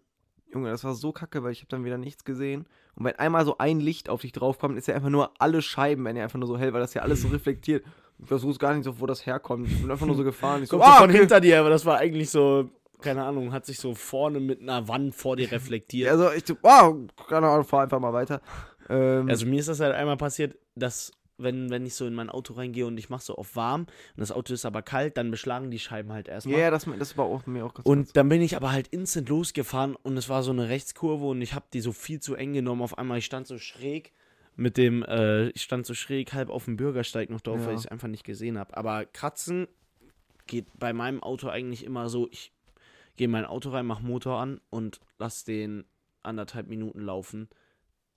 Junge, 0.53 0.69
das 0.69 0.83
war 0.83 0.93
so 0.95 1.11
kacke, 1.11 1.43
weil 1.43 1.51
ich 1.51 1.59
habe 1.59 1.69
dann 1.69 1.85
wieder 1.85 1.97
nichts 1.97 2.23
gesehen. 2.23 2.65
Und 2.95 3.05
wenn 3.05 3.15
einmal 3.15 3.45
so 3.45 3.57
ein 3.57 3.79
Licht 3.79 4.09
auf 4.09 4.21
dich 4.21 4.31
draufkommt, 4.31 4.77
ist 4.77 4.87
ja 4.87 4.95
einfach 4.95 5.09
nur 5.09 5.31
alle 5.39 5.61
Scheiben, 5.61 6.05
werden 6.05 6.17
ja 6.17 6.23
einfach 6.23 6.39
nur 6.39 6.47
so 6.47 6.57
hell, 6.57 6.73
weil 6.73 6.81
das 6.81 6.93
ja 6.93 7.01
alles 7.01 7.21
so 7.21 7.27
reflektiert. 7.29 7.85
Ich 8.19 8.29
wusste 8.31 8.59
gar 8.59 8.73
nicht 8.73 8.85
so, 8.85 8.99
wo 8.99 9.05
das 9.05 9.25
herkommt. 9.25 9.67
Ich 9.69 9.81
bin 9.81 9.91
einfach 9.91 10.05
nur 10.05 10.15
so 10.15 10.23
gefahren. 10.23 10.63
Ich 10.63 10.69
so, 10.69 10.77
Kommt 10.77 10.87
so 10.87 10.93
ah, 10.95 10.99
von 11.01 11.09
okay. 11.09 11.19
hinter 11.19 11.41
dir, 11.41 11.59
aber 11.59 11.69
das 11.69 11.85
war 11.85 11.97
eigentlich 11.97 12.29
so, 12.29 12.69
keine 13.01 13.23
Ahnung, 13.23 13.51
hat 13.53 13.65
sich 13.65 13.79
so 13.79 13.93
vorne 13.95 14.39
mit 14.39 14.61
einer 14.61 14.87
Wand 14.87 15.15
vor 15.15 15.35
dir 15.35 15.51
reflektiert. 15.51 16.09
Also 16.11 16.31
ich 16.31 16.43
wow, 16.61 16.95
keine 17.29 17.47
Ahnung, 17.47 17.65
fahr 17.65 17.83
einfach 17.83 17.99
mal 17.99 18.13
weiter. 18.13 18.41
Ähm, 18.89 19.29
Also 19.29 19.45
mir 19.45 19.59
ist 19.59 19.69
das 19.69 19.79
halt 19.79 19.93
einmal 19.95 20.17
passiert, 20.17 20.57
dass 20.75 21.11
wenn, 21.37 21.69
wenn 21.69 21.85
ich 21.85 21.95
so 21.95 22.05
in 22.07 22.13
mein 22.13 22.29
Auto 22.29 22.53
reingehe 22.53 22.85
und 22.85 22.97
ich 22.97 23.09
mache 23.09 23.21
so 23.23 23.35
auf 23.35 23.57
warm 23.57 23.81
und 23.81 23.89
das 24.21 24.31
Auto 24.31 24.53
ist 24.53 24.63
aber 24.65 24.81
kalt, 24.81 25.17
dann 25.17 25.31
beschlagen 25.31 25.69
die 25.69 25.79
Scheiben 25.79 26.13
halt 26.13 26.29
erstmal. 26.29 26.57
ja, 26.57 26.71
das, 26.71 26.85
das 26.97 27.17
war 27.17 27.25
auch 27.25 27.45
mir 27.45 27.65
auch 27.65 27.73
ganz 27.73 27.85
Und 27.85 28.15
dann 28.15 28.29
bin 28.29 28.41
ich 28.41 28.55
aber 28.55 28.71
halt 28.71 28.87
instant 28.87 29.27
losgefahren 29.27 29.95
und 29.97 30.15
es 30.15 30.29
war 30.29 30.43
so 30.43 30.51
eine 30.51 30.69
Rechtskurve 30.69 31.25
und 31.25 31.41
ich 31.41 31.53
habe 31.53 31.65
die 31.73 31.81
so 31.81 31.91
viel 31.91 32.21
zu 32.21 32.35
eng 32.35 32.53
genommen. 32.53 32.81
Auf 32.81 32.97
einmal, 32.97 33.17
ich 33.17 33.25
stand 33.25 33.47
so 33.47 33.57
schräg 33.57 34.13
mit 34.55 34.77
dem, 34.77 35.03
äh, 35.03 35.49
ich 35.49 35.63
stand 35.63 35.85
so 35.85 35.93
schräg 35.93 36.31
halb 36.31 36.49
auf 36.49 36.63
dem 36.65 36.77
Bürgersteig 36.77 37.29
noch 37.29 37.41
drauf, 37.41 37.59
Ja. 37.59 37.65
weil 37.67 37.73
ich 37.73 37.81
es 37.81 37.87
einfach 37.87 38.07
nicht 38.07 38.23
gesehen 38.23 38.57
habe. 38.57 38.77
Aber 38.77 39.03
kratzen 39.05 39.67
geht 40.47 40.67
bei 40.79 40.93
meinem 40.93 41.21
Auto 41.21 41.49
eigentlich 41.49 41.83
immer 41.83 42.07
so, 42.07 42.29
ich 42.31 42.53
gehe 43.15 43.25
in 43.25 43.31
mein 43.31 43.45
Auto 43.45 43.69
rein, 43.69 43.85
mach 43.85 44.01
Motor 44.01 44.39
an 44.39 44.61
und 44.69 44.99
lass 45.17 45.43
den 45.43 45.85
anderthalb 46.23 46.67
Minuten 46.67 47.01
laufen 47.01 47.49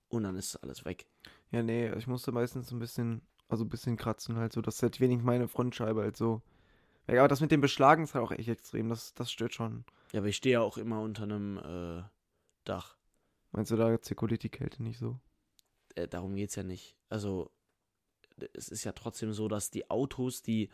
und 0.09 0.23
dann 0.23 0.35
ist 0.35 0.55
alles 0.57 0.85
weg. 0.85 1.07
Ja, 1.51 1.63
nee, 1.63 1.91
ich 1.93 2.07
musste 2.07 2.31
meistens 2.31 2.71
ein 2.71 2.79
bisschen, 2.79 3.21
also 3.47 3.65
ein 3.65 3.69
bisschen 3.69 3.97
kratzen 3.97 4.35
halt 4.35 4.53
so. 4.53 4.61
Das 4.61 4.75
ist 4.75 4.83
halt 4.83 4.99
wenig 4.99 5.21
meine 5.23 5.47
Frontscheibe 5.47 6.01
halt 6.01 6.17
so. 6.17 6.41
Ja, 7.07 7.21
aber 7.21 7.27
das 7.27 7.41
mit 7.41 7.51
dem 7.51 7.61
Beschlagen 7.61 8.03
ist 8.03 8.13
halt 8.13 8.23
auch 8.23 8.31
echt 8.31 8.49
extrem. 8.49 8.89
Das, 8.89 9.13
das 9.13 9.31
stört 9.31 9.53
schon. 9.53 9.83
Ja, 10.11 10.19
aber 10.19 10.27
ich 10.27 10.35
stehe 10.35 10.53
ja 10.53 10.61
auch 10.61 10.77
immer 10.77 11.01
unter 11.01 11.23
einem 11.23 11.57
äh, 11.57 12.03
Dach. 12.65 12.97
Meinst 13.51 13.71
du, 13.71 13.75
da 13.75 13.99
zirkuliert 13.99 14.43
die 14.43 14.49
Kälte 14.49 14.83
nicht 14.83 14.99
so? 14.99 15.19
Äh, 15.95 16.07
darum 16.07 16.35
geht's 16.35 16.55
ja 16.55 16.63
nicht. 16.63 16.95
Also, 17.09 17.51
es 18.53 18.69
ist 18.69 18.83
ja 18.83 18.91
trotzdem 18.91 19.33
so, 19.33 19.47
dass 19.47 19.71
die 19.71 19.89
Autos, 19.89 20.43
die, 20.43 20.69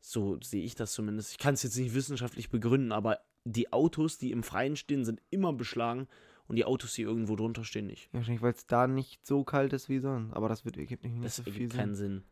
so 0.00 0.38
sehe 0.42 0.62
ich 0.62 0.74
das 0.74 0.92
zumindest, 0.92 1.32
ich 1.32 1.38
kann 1.38 1.54
es 1.54 1.62
jetzt 1.62 1.76
nicht 1.76 1.94
wissenschaftlich 1.94 2.50
begründen, 2.50 2.92
aber 2.92 3.20
die 3.52 3.72
Autos, 3.72 4.18
die 4.18 4.30
im 4.32 4.42
Freien 4.42 4.76
stehen, 4.76 5.04
sind 5.04 5.22
immer 5.30 5.52
beschlagen 5.52 6.08
und 6.46 6.56
die 6.56 6.64
Autos, 6.64 6.94
die 6.94 7.02
irgendwo 7.02 7.36
drunter 7.36 7.64
stehen, 7.64 7.86
nicht. 7.86 8.06
Ja, 8.12 8.18
wahrscheinlich, 8.18 8.42
weil 8.42 8.52
es 8.52 8.66
da 8.66 8.86
nicht 8.86 9.26
so 9.26 9.44
kalt 9.44 9.72
ist 9.72 9.88
wie 9.88 9.98
sonst. 9.98 10.32
Aber 10.34 10.48
das 10.48 10.64
wird, 10.64 10.76
ergibt 10.76 11.04
nicht, 11.04 11.22
Das 11.24 11.36
so 11.36 11.42
viel 11.42 11.54
ergibt 11.54 11.74
keinen 11.74 11.94
Sinn. 11.94 12.24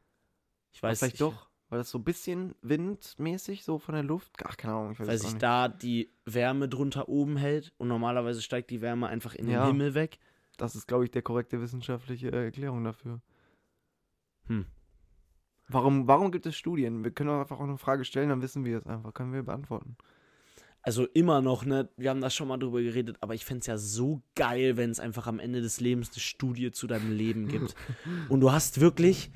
Ich 0.72 0.82
Aber 0.82 0.90
weiß 0.90 0.98
vielleicht 0.98 1.14
ich, 1.14 1.20
doch, 1.20 1.48
weil 1.68 1.78
das 1.78 1.90
so 1.90 1.98
ein 1.98 2.04
bisschen 2.04 2.54
windmäßig 2.62 3.64
so 3.64 3.78
von 3.78 3.94
der 3.94 4.04
Luft. 4.04 4.32
Ach, 4.44 4.56
keine 4.56 4.74
Ahnung, 4.74 4.92
ich 4.92 5.00
weiß 5.00 5.08
Weil 5.08 5.18
sich 5.18 5.34
da 5.34 5.68
die 5.68 6.10
Wärme 6.24 6.68
drunter 6.68 7.08
oben 7.08 7.36
hält 7.36 7.72
und 7.78 7.88
normalerweise 7.88 8.42
steigt 8.42 8.70
die 8.70 8.80
Wärme 8.80 9.08
einfach 9.08 9.34
in 9.34 9.48
Ja. 9.48 9.64
den 9.64 9.72
Himmel 9.72 9.94
weg. 9.94 10.18
Das 10.56 10.74
ist, 10.74 10.86
glaube 10.86 11.04
ich, 11.04 11.10
der 11.10 11.22
korrekte 11.22 11.60
wissenschaftliche 11.60 12.30
äh, 12.30 12.44
Erklärung 12.44 12.84
dafür. 12.84 13.20
Hm. 14.46 14.66
Warum, 15.68 16.06
warum 16.06 16.30
gibt 16.30 16.46
es 16.46 16.56
Studien? 16.56 17.02
Wir 17.02 17.10
können 17.10 17.30
einfach 17.30 17.58
auch 17.58 17.64
eine 17.64 17.76
Frage 17.78 18.04
stellen, 18.04 18.28
dann 18.28 18.40
wissen 18.40 18.64
wir 18.64 18.78
es 18.78 18.86
einfach. 18.86 19.12
Können 19.12 19.32
wir 19.32 19.42
beantworten. 19.42 19.96
Also 20.86 21.04
immer 21.14 21.42
noch, 21.42 21.64
ne? 21.64 21.88
Wir 21.96 22.10
haben 22.10 22.20
da 22.20 22.30
schon 22.30 22.46
mal 22.46 22.58
drüber 22.58 22.80
geredet, 22.80 23.16
aber 23.20 23.34
ich 23.34 23.44
fände 23.44 23.58
es 23.58 23.66
ja 23.66 23.76
so 23.76 24.22
geil, 24.36 24.76
wenn 24.76 24.88
es 24.92 25.00
einfach 25.00 25.26
am 25.26 25.40
Ende 25.40 25.60
des 25.60 25.80
Lebens 25.80 26.10
eine 26.12 26.20
Studie 26.20 26.70
zu 26.70 26.86
deinem 26.86 27.10
Leben 27.10 27.48
gibt. 27.48 27.74
Und 28.28 28.38
du 28.40 28.52
hast 28.52 28.80
wirklich. 28.80 29.32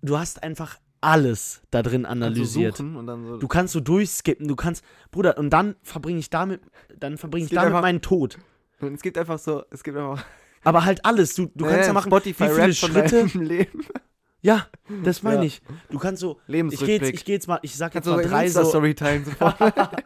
Du 0.00 0.16
hast 0.16 0.44
einfach 0.44 0.78
alles 1.00 1.60
da 1.72 1.82
drin 1.82 2.06
analysiert. 2.06 2.80
Also 2.80 3.16
so. 3.32 3.36
Du 3.38 3.48
kannst 3.48 3.72
so 3.72 3.80
durchskippen, 3.80 4.46
du 4.46 4.54
kannst. 4.54 4.84
Bruder, 5.10 5.38
und 5.38 5.50
dann 5.50 5.74
verbringe 5.82 6.20
ich 6.20 6.30
damit. 6.30 6.60
Dann 6.96 7.18
verbringe 7.18 7.46
ich 7.46 7.50
damit 7.50 7.66
einfach- 7.68 7.82
meinen 7.82 8.00
Tod. 8.00 8.38
es 8.80 9.02
gibt 9.02 9.18
einfach 9.18 9.40
so, 9.40 9.64
es 9.70 9.82
gibt 9.82 9.96
einfach. 9.96 10.24
Aber 10.62 10.84
halt 10.84 11.04
alles. 11.04 11.34
Du, 11.34 11.50
du 11.52 11.64
kannst 11.64 11.88
ja 11.88 11.92
machen, 11.92 12.10
Spotify 12.10 12.44
wie 12.44 12.48
viele 12.48 12.62
Rap 12.62 12.74
Schritte. 12.74 13.68
Ja, 14.44 14.66
das 15.02 15.22
meine 15.22 15.38
Ja. 15.38 15.42
ich. 15.44 15.62
Du 15.90 15.98
kannst 15.98 16.20
so. 16.20 16.32
Ich 16.32 16.46
gehe 16.46 16.56
Lebensrückblick. 16.56 17.02
jetzt, 17.02 17.14
ich 17.14 17.24
geh 17.24 17.32
jetzt 17.32 17.48
mal, 17.48 17.58
ich 17.62 17.74
sag 17.74 17.94
jetzt 17.94 18.04
kannst 18.04 18.16
mal 18.16 18.22
so 18.22 18.28
drei 18.28 18.48
so. 18.48 18.60
Insta-Story 18.60 18.94
teilen 18.94 19.24
sofort. 19.24 19.56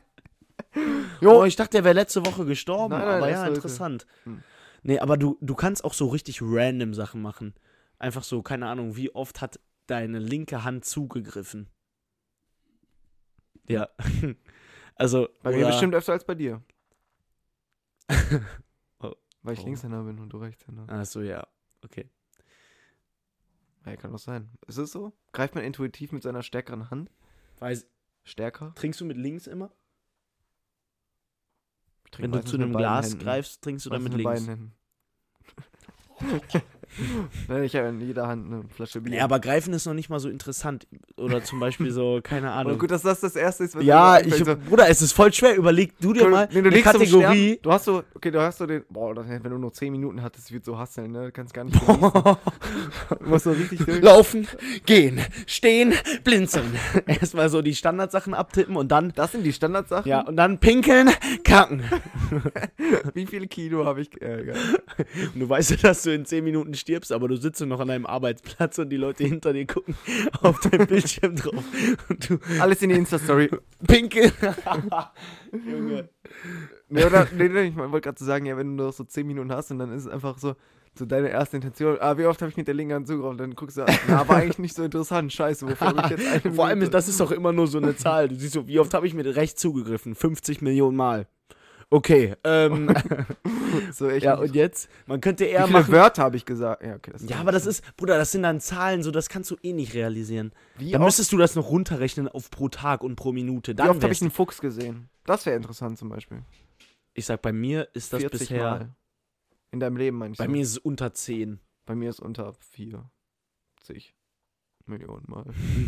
Jo, 1.20 1.44
ich 1.44 1.56
dachte, 1.56 1.72
der 1.72 1.84
wäre 1.84 1.94
letzte 1.94 2.24
Woche 2.24 2.44
gestorben, 2.44 2.92
Nein, 2.94 3.04
nein, 3.04 3.16
aber 3.16 3.30
ja, 3.30 3.46
interessant. 3.48 4.06
Hm. 4.24 4.42
Nee, 4.84 5.00
aber 5.00 5.16
du, 5.16 5.36
du 5.40 5.56
kannst 5.56 5.82
auch 5.82 5.92
so 5.92 6.06
richtig 6.06 6.38
random 6.40 6.94
Sachen 6.94 7.20
machen. 7.20 7.54
Einfach 7.98 8.22
so, 8.22 8.42
keine 8.42 8.68
Ahnung, 8.68 8.94
wie 8.94 9.12
oft 9.12 9.40
hat 9.40 9.58
deine 9.88 10.20
linke 10.20 10.62
Hand 10.62 10.84
zugegriffen? 10.84 11.68
Ja. 13.66 13.88
also, 14.94 15.28
Bei 15.42 15.50
mir 15.50 15.66
bestimmt 15.66 15.94
öfter 15.96 16.12
als 16.12 16.24
bei 16.24 16.36
dir. 16.36 16.62
Oh. 19.00 19.12
Weil 19.42 19.54
ich 19.54 19.60
Oh. 19.60 19.64
Linkshänder 19.64 20.04
bin 20.04 20.20
und 20.20 20.28
du 20.32 20.36
Rechtshänder. 20.38 20.84
Ach 20.86 21.04
so, 21.06 21.22
ja. 21.22 21.44
Okay. 21.84 22.08
Ja, 23.90 23.96
kann 23.96 24.12
doch 24.12 24.18
sein. 24.18 24.50
Ist 24.66 24.76
es 24.78 24.92
so? 24.92 25.12
Greift 25.32 25.54
man 25.54 25.64
intuitiv 25.64 26.12
mit 26.12 26.22
seiner 26.22 26.42
stärkeren 26.42 26.90
Hand? 26.90 27.10
Weiß, 27.58 27.86
Stärker? 28.24 28.74
trinkst 28.74 29.00
du 29.00 29.04
mit 29.04 29.16
links 29.16 29.46
immer? 29.46 29.72
Wenn 32.16 32.32
du 32.32 32.44
zu 32.44 32.56
mit 32.56 32.64
einem 32.66 32.76
Glas 32.76 33.10
Händen. 33.10 33.24
greifst, 33.24 33.62
trinkst 33.62 33.86
du 33.86 33.90
dann 33.90 34.02
Meistens 34.02 34.16
mit 34.16 34.24
links. 34.24 34.46
beiden 34.46 34.72
Händen. 36.20 36.62
Ich 37.62 37.76
habe 37.76 37.88
in 37.88 38.00
jeder 38.00 38.26
Hand 38.26 38.46
eine 38.46 38.64
Flasche 38.68 39.00
Bier. 39.00 39.10
Nee, 39.10 39.20
aber 39.20 39.40
greifen 39.40 39.72
ist 39.72 39.86
noch 39.86 39.94
nicht 39.94 40.08
mal 40.08 40.20
so 40.20 40.28
interessant. 40.28 40.86
Oder 41.16 41.42
zum 41.42 41.60
Beispiel 41.60 41.90
so, 41.90 42.20
keine 42.22 42.50
aber 42.50 42.70
Ahnung. 42.70 42.78
gut, 42.78 42.90
dass 42.90 43.02
das 43.02 43.20
das 43.20 43.36
erste 43.36 43.64
ist, 43.64 43.76
was 43.76 43.84
ja, 43.84 44.20
ich, 44.20 44.34
so, 44.34 44.56
Bruder, 44.56 44.88
es 44.88 45.02
ist 45.02 45.12
voll 45.12 45.32
schwer. 45.32 45.56
Überleg 45.56 45.98
du 46.00 46.12
dir 46.12 46.28
mal 46.28 46.48
nee, 46.52 46.62
du 46.62 46.68
eine 46.68 46.82
Kategorie. 46.82 47.58
Du 47.62 47.72
hast 47.72 47.84
so, 47.84 48.02
okay, 48.14 48.30
du 48.30 48.40
hast 48.40 48.58
so 48.58 48.66
den, 48.66 48.84
boah, 48.88 49.14
wenn 49.16 49.42
du 49.42 49.58
nur 49.58 49.72
10 49.72 49.92
Minuten 49.92 50.22
hattest, 50.22 50.52
wird 50.52 50.64
so 50.64 50.78
hasseln, 50.78 51.12
ne? 51.12 51.26
Du 51.26 51.32
kannst 51.32 51.54
gar 51.54 51.64
nicht. 51.64 51.78
Du 51.88 53.24
musst 53.24 53.44
so 53.44 53.52
richtig 53.52 53.84
durch. 53.84 54.02
Laufen, 54.02 54.46
gehen, 54.86 55.20
stehen, 55.46 55.94
blinzeln. 56.24 56.74
Erstmal 57.06 57.48
so 57.48 57.62
die 57.62 57.74
Standardsachen 57.74 58.34
abtippen 58.34 58.76
und 58.76 58.88
dann, 58.88 59.12
Das 59.14 59.32
sind 59.32 59.44
die 59.44 59.52
Standardsachen. 59.52 60.08
ja, 60.08 60.20
und 60.20 60.36
dann 60.36 60.58
pinkeln, 60.58 61.10
kacken. 61.44 61.82
Wie 63.14 63.26
viele 63.26 63.46
Kilo 63.46 63.84
habe 63.84 64.02
ich? 64.02 64.20
Äh. 64.20 64.54
Und 65.34 65.40
du 65.40 65.48
weißt 65.48 65.70
ja, 65.70 65.76
dass 65.78 66.02
du 66.02 66.14
in 66.14 66.24
10 66.24 66.44
Minuten 66.44 66.74
stirbst, 66.78 67.12
aber 67.12 67.28
du 67.28 67.36
sitzt 67.36 67.60
noch 67.60 67.80
an 67.80 67.88
deinem 67.88 68.06
Arbeitsplatz 68.06 68.78
und 68.78 68.90
die 68.90 68.96
Leute 68.96 69.24
hinter 69.24 69.52
dir 69.52 69.66
gucken 69.66 69.94
auf 70.42 70.60
deinem 70.60 70.86
Bildschirm 70.86 71.36
drauf. 71.36 71.64
Alles 72.60 72.82
in 72.82 72.90
die 72.90 72.96
Insta-Story. 72.96 73.50
pinkeln. 73.86 74.32
Junge. 75.52 76.08
Nee, 76.88 77.04
oder, 77.04 77.26
nee, 77.36 77.48
nee, 77.48 77.62
ich 77.64 77.76
wollte 77.76 78.00
gerade 78.00 78.18
so 78.18 78.24
sagen, 78.24 78.46
ja, 78.46 78.56
wenn 78.56 78.76
du 78.76 78.84
noch 78.84 78.92
so 78.92 79.04
10 79.04 79.26
Minuten 79.26 79.52
hast 79.52 79.70
und 79.70 79.78
dann 79.78 79.92
ist 79.92 80.06
es 80.06 80.08
einfach 80.08 80.38
so, 80.38 80.54
so 80.98 81.04
deine 81.04 81.28
erste 81.28 81.56
Intention, 81.56 81.96
ah, 82.00 82.16
wie 82.16 82.24
oft 82.26 82.40
habe 82.40 82.50
ich 82.50 82.56
mit 82.56 82.66
der 82.66 82.74
linken 82.74 82.94
Hand 82.94 83.08
zugehauen? 83.08 83.36
Dann 83.36 83.54
guckst 83.54 83.76
du, 83.76 83.84
na, 84.08 84.26
war 84.28 84.36
eigentlich 84.36 84.58
nicht 84.58 84.74
so 84.74 84.82
interessant, 84.82 85.32
scheiße, 85.32 85.68
wofür 85.68 85.88
habe 85.88 86.02
ich 86.04 86.10
jetzt 86.10 86.44
eine 86.44 86.54
Vor 86.54 86.66
allem, 86.66 86.82
ist, 86.82 86.94
das 86.94 87.08
ist 87.08 87.20
doch 87.20 87.30
immer 87.30 87.52
nur 87.52 87.66
so 87.66 87.78
eine 87.78 87.96
Zahl. 87.96 88.28
Du 88.28 88.34
siehst 88.34 88.54
so, 88.54 88.66
wie 88.66 88.78
oft 88.78 88.92
habe 88.94 89.06
ich 89.06 89.14
mit 89.14 89.26
rechts 89.26 89.60
zugegriffen? 89.60 90.14
50 90.14 90.62
Millionen 90.62 90.96
Mal. 90.96 91.26
Okay, 91.90 92.36
ähm, 92.44 92.94
so 93.92 94.08
echt 94.08 94.22
ja, 94.24 94.34
und 94.38 94.54
jetzt? 94.54 94.90
Man 95.06 95.20
könnte 95.22 95.44
Wie 95.44 95.48
eher 95.48 95.64
viele 95.66 95.78
machen. 95.78 95.92
Wörter 95.92 96.22
habe 96.22 96.36
ich 96.36 96.44
gesagt? 96.44 96.82
Ja, 96.82 96.96
okay, 96.96 97.12
Ja, 97.26 97.38
aber 97.38 97.50
das 97.50 97.64
ist, 97.64 97.96
Bruder, 97.96 98.18
das 98.18 98.30
sind 98.32 98.42
dann 98.42 98.60
Zahlen, 98.60 99.02
so 99.02 99.10
das 99.10 99.30
kannst 99.30 99.50
du 99.50 99.56
eh 99.62 99.72
nicht 99.72 99.94
realisieren. 99.94 100.52
Wie 100.76 100.90
Dann 100.90 101.00
oft, 101.00 101.08
müsstest 101.08 101.32
du 101.32 101.38
das 101.38 101.54
noch 101.56 101.70
runterrechnen 101.70 102.28
auf 102.28 102.50
pro 102.50 102.68
Tag 102.68 103.02
und 103.02 103.16
pro 103.16 103.32
Minute. 103.32 103.72
wie 103.72 103.76
Dann 103.76 103.88
oft 103.88 104.02
habe 104.02 104.12
ich 104.12 104.20
einen 104.20 104.30
Fuchs 104.30 104.60
gesehen? 104.60 105.08
Das 105.24 105.46
wäre 105.46 105.56
interessant 105.56 105.98
zum 105.98 106.10
Beispiel. 106.10 106.42
ich 107.14 107.24
sag, 107.24 107.40
bei 107.40 107.52
mir 107.52 107.88
ist 107.94 108.12
das 108.12 108.20
40 108.20 108.40
bisher. 108.40 108.62
Mal. 108.62 108.94
In 109.70 109.80
deinem 109.80 109.96
Leben, 109.96 110.18
meine 110.18 110.32
ich. 110.32 110.38
Bei 110.38 110.44
so. 110.44 110.50
mir 110.50 110.62
ist 110.62 110.70
es 110.70 110.78
unter 110.78 111.12
10. 111.14 111.58
Bei 111.86 111.94
mir 111.94 112.10
ist 112.10 112.20
unter 112.20 112.52
40 112.52 114.14
Millionen 114.88 115.24
Mal. 115.28 115.44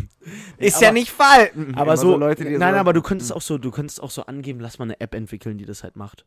Ist 0.58 0.80
ja 0.80 0.92
nicht 0.92 1.10
falten. 1.10 1.74
Aber 1.76 1.96
so, 1.96 2.16
Leute, 2.16 2.44
die 2.44 2.58
nein, 2.58 2.74
so, 2.74 2.80
aber 2.80 2.92
du 2.92 3.02
könntest 3.02 3.30
Hm. 3.30 3.36
auch 3.36 3.42
so, 3.42 3.58
du 3.58 3.70
könntest 3.70 4.02
auch 4.02 4.10
so 4.10 4.26
angeben, 4.26 4.60
lass 4.60 4.78
mal 4.78 4.84
eine 4.84 5.00
App 5.00 5.14
entwickeln, 5.14 5.58
die 5.58 5.64
das 5.66 5.82
halt 5.82 5.96
macht. 5.96 6.26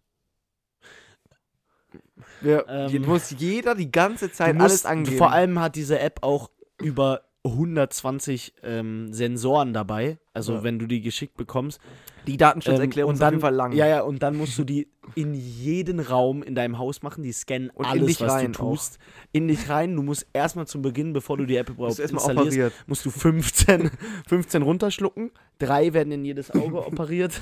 Ja, 2.41 2.63
Ähm, 2.67 3.05
muss 3.05 3.31
jeder 3.31 3.75
die 3.75 3.91
ganze 3.91 4.31
Zeit 4.31 4.55
musst, 4.55 4.63
alles 4.63 4.85
angeben. 4.85 5.17
Vor 5.17 5.31
allem 5.31 5.59
hat 5.59 5.75
diese 5.75 5.99
App 5.99 6.19
auch 6.21 6.49
über 6.81 7.21
120 7.45 8.53
ähm, 8.63 9.11
Sensoren 9.13 9.73
dabei. 9.73 10.17
Also 10.33 10.53
Ja. 10.53 10.63
wenn 10.63 10.79
du 10.79 10.87
die 10.87 11.01
geschickt 11.01 11.35
bekommst. 11.37 11.79
die 12.25 12.37
Datenschutzerklärung 12.37 13.11
Ähm, 13.11 13.15
ist 13.15 13.21
auf 13.21 13.29
jeden 13.31 13.41
Fall 13.41 13.53
lang. 13.53 13.71
Ja, 13.73 13.85
ja, 13.85 14.01
und 14.01 14.23
dann 14.23 14.37
musst 14.37 14.57
du 14.57 14.63
die 14.63 14.87
in 15.15 15.33
jeden 15.33 15.99
Raum 15.99 16.41
in 16.41 16.55
deinem 16.55 16.77
Haus 16.77 17.01
machen. 17.01 17.21
Die 17.21 17.33
scannen 17.33 17.69
Und 17.71 17.83
in 17.85 17.91
alles, 17.91 18.07
dich 18.07 18.21
was 18.21 18.31
rein 18.31 18.53
du 18.53 18.59
tust. 18.59 18.97
In 19.33 19.49
dich 19.49 19.69
rein. 19.69 19.95
Du 19.95 20.01
musst 20.03 20.25
erstmal 20.31 20.65
zum 20.65 20.81
Beginn, 20.81 21.11
bevor 21.11 21.37
du 21.37 21.45
die 21.45 21.57
App 21.57 21.69
überhaupt 21.69 21.99
installierst, 21.99 22.47
operiert. 22.47 22.73
musst 22.87 23.05
du 23.05 23.11
15, 23.11 23.91
15 24.27 24.61
runterschlucken. 24.63 25.31
Drei 25.59 25.91
werden 25.93 26.13
in 26.13 26.23
jedes 26.23 26.49
Auge 26.51 26.77
operiert. 26.87 27.39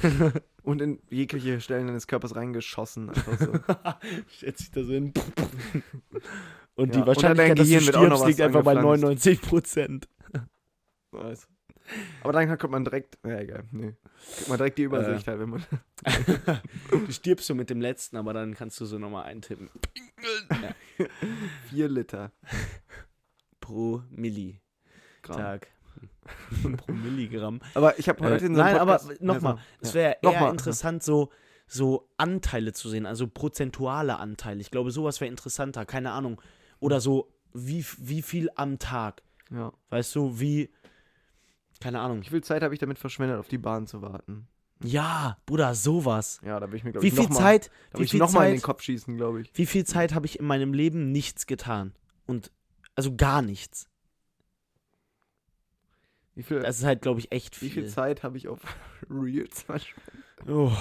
Und 0.64 0.82
in 0.82 1.00
jegliche 1.12 1.62
Stellen 1.62 1.86
deines 1.88 2.08
Körpers 2.08 2.36
reingeschossen. 2.36 3.10
Einfach 3.10 3.40
so. 3.40 3.52
Stellt 4.36 4.58
sich 4.58 4.72
da 4.72 4.84
so 4.84 4.92
hin. 4.94 5.14
Und 6.76 6.88
Ja, 6.90 6.94
die 6.94 7.00
und 7.02 7.08
Wahrscheinlichkeit, 7.08 7.50
dein 7.50 7.56
dass 7.58 7.70
du 7.70 7.80
stirbst, 7.82 8.26
liegt 8.28 8.42
einfach 8.42 8.64
bei 8.64 8.72
angepflanzt. 8.72 9.04
99 9.26 9.42
Prozent. 9.42 10.10
nice. 11.12 11.48
Aber 12.24 12.32
dann 12.32 12.58
kommt 12.58 12.72
man 12.72 12.86
direkt. 12.86 13.18
Ja, 13.26 13.40
egal. 13.40 13.64
Nee. 13.72 13.96
Kriegt 14.36 14.48
man 14.50 14.58
direkt 14.58 14.78
die 14.78 14.84
Übersicht 14.84 15.28
halt, 15.28 15.40
wenn 15.40 15.50
man. 15.50 15.66
Du 16.90 17.12
stirbst 17.12 17.48
so 17.48 17.56
mit 17.56 17.70
dem 17.70 17.82
letzten, 17.82 18.16
aber 18.18 18.34
dann 18.34 18.54
kannst 18.56 18.80
du 18.80 18.86
so 18.86 18.98
nochmal 18.98 19.26
eintippen. 19.26 19.70
Vier 21.70 21.90
Liter. 21.90 22.32
Pro 23.60 24.04
Millitag. 24.10 24.62
Gramm. 25.22 26.78
Pro 26.78 26.92
Milligramm. 26.94 27.60
Aber 27.74 27.98
ich 28.00 28.08
habe 28.10 28.24
Äh, 28.26 28.32
heute 28.32 28.46
in 28.46 28.56
so 28.56 28.62
nein, 28.62 28.78
aber 28.78 28.98
Podcast- 28.98 29.22
nochmal, 29.22 29.54
Also, 29.54 29.64
es 29.82 29.90
ja. 29.90 29.96
wäre 29.96 30.18
eher 30.22 30.32
Nochmal. 30.32 30.52
interessant, 30.52 31.04
so, 31.04 31.30
so 31.68 32.10
Anteile 32.18 32.74
zu 32.74 32.90
sehen, 32.90 33.06
also 33.06 33.28
prozentuale 33.28 34.18
Anteile. 34.18 34.62
Ich 34.62 34.72
glaube, 34.72 34.92
sowas 34.92 35.20
wäre 35.22 35.30
interessanter, 35.30 35.86
keine 35.86 36.12
Ahnung. 36.12 36.42
Oder 36.82 37.00
so, 37.00 37.32
wie, 37.54 37.86
wie 38.00 38.22
viel 38.22 38.50
am 38.56 38.78
Tag. 38.80 39.22
Ja. 39.52 39.72
Weißt 39.90 40.14
du, 40.16 40.40
wie, 40.40 40.70
keine 41.80 42.02
Ahnung. 42.02 42.22
Wie 42.24 42.30
viel 42.30 42.44
Zeit 42.44 42.64
habe 42.64 42.74
ich 42.74 42.80
damit 42.80 43.00
verschwendet, 43.00 43.40
auf 43.40 43.48
die 43.48 43.58
Bahn 43.58 43.88
zu 43.88 44.02
warten? 44.02 44.48
Ja, 44.84 45.38
Bruder, 45.46 45.76
sowas. 45.76 46.42
Ja, 46.44 46.60
da 46.60 46.68
will 46.70 46.78
ich 46.78 46.84
mir, 46.84 46.92
glaube 46.92 47.04
Wie 47.04 47.10
ich, 47.10 47.14
viel 47.14 47.24
noch 47.24 47.30
mal, 47.30 47.38
Zeit, 47.40 47.70
da 47.92 48.00
wie 48.00 48.04
ich 48.04 48.12
viel 48.12 48.20
noch 48.20 48.32
mal 48.32 48.46
in 48.46 48.52
den 48.54 48.58
Zeit, 48.58 48.66
Kopf 48.66 48.82
schießen, 48.82 49.16
glaube 49.16 49.42
ich. 49.42 49.52
wie 49.54 49.68
viel 49.68 49.86
Zeit 49.86 50.14
habe 50.16 50.26
ich 50.26 50.40
in 50.40 50.46
meinem 50.46 50.74
Leben 50.74 51.12
nichts 51.12 51.46
getan? 51.46 51.94
Und, 52.26 52.52
also 52.96 53.16
gar 53.16 53.42
nichts. 53.44 53.88
Wie 56.34 56.44
viel, 56.44 56.62
Das 56.62 56.80
ist 56.80 56.86
halt, 56.86 57.02
glaube 57.04 57.20
ich, 57.20 57.32
echt 57.32 57.62
wie 57.62 57.70
viel. 57.70 57.84
viel 57.84 57.92
Zeit 57.92 58.24
habe 58.24 58.38
ich 58.38 58.48
auf 58.48 58.60
Reels 59.10 59.62
verschwendet? 59.64 60.21
Oh, 60.48 60.72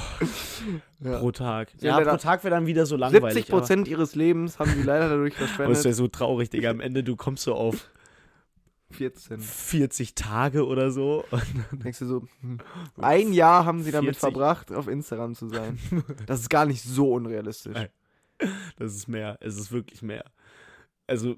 Ja. 1.00 1.18
pro 1.18 1.30
Tag. 1.32 1.68
Ja, 1.80 1.94
haben 1.94 2.04
pro 2.06 2.16
Tag 2.16 2.44
wäre 2.44 2.54
dann 2.54 2.66
wieder 2.66 2.86
so 2.86 2.96
langweilig. 2.96 3.34
70 3.34 3.50
Prozent 3.50 3.88
ihres 3.88 4.14
Lebens 4.14 4.58
haben 4.58 4.70
sie 4.72 4.82
leider 4.82 5.08
dadurch 5.08 5.34
aber 5.38 5.46
verschwendet. 5.46 5.84
wäre 5.84 5.94
so 5.94 6.08
traurig, 6.08 6.50
Digga. 6.50 6.70
Am 6.70 6.80
Ende, 6.80 7.02
du 7.04 7.16
kommst 7.16 7.44
so 7.44 7.54
auf 7.54 7.90
14. 8.92 9.38
40 9.40 10.14
Tage 10.14 10.66
oder 10.66 10.90
so. 10.90 11.24
Denkst 11.72 12.00
du 12.00 12.06
so, 12.06 12.26
hm, 12.40 12.58
ein 12.98 13.32
Jahr 13.32 13.64
haben 13.64 13.82
sie 13.82 13.92
damit 13.92 14.16
40. 14.16 14.20
verbracht, 14.20 14.72
auf 14.72 14.88
Instagram 14.88 15.34
zu 15.34 15.48
sein. 15.48 15.78
Das 16.26 16.40
ist 16.40 16.50
gar 16.50 16.66
nicht 16.66 16.82
so 16.82 17.12
unrealistisch. 17.12 17.74
Nein. 17.74 17.88
Das 18.78 18.94
ist 18.94 19.06
mehr. 19.06 19.36
Es 19.40 19.56
ist 19.56 19.70
wirklich 19.70 20.02
mehr. 20.02 20.24
Also, 21.06 21.36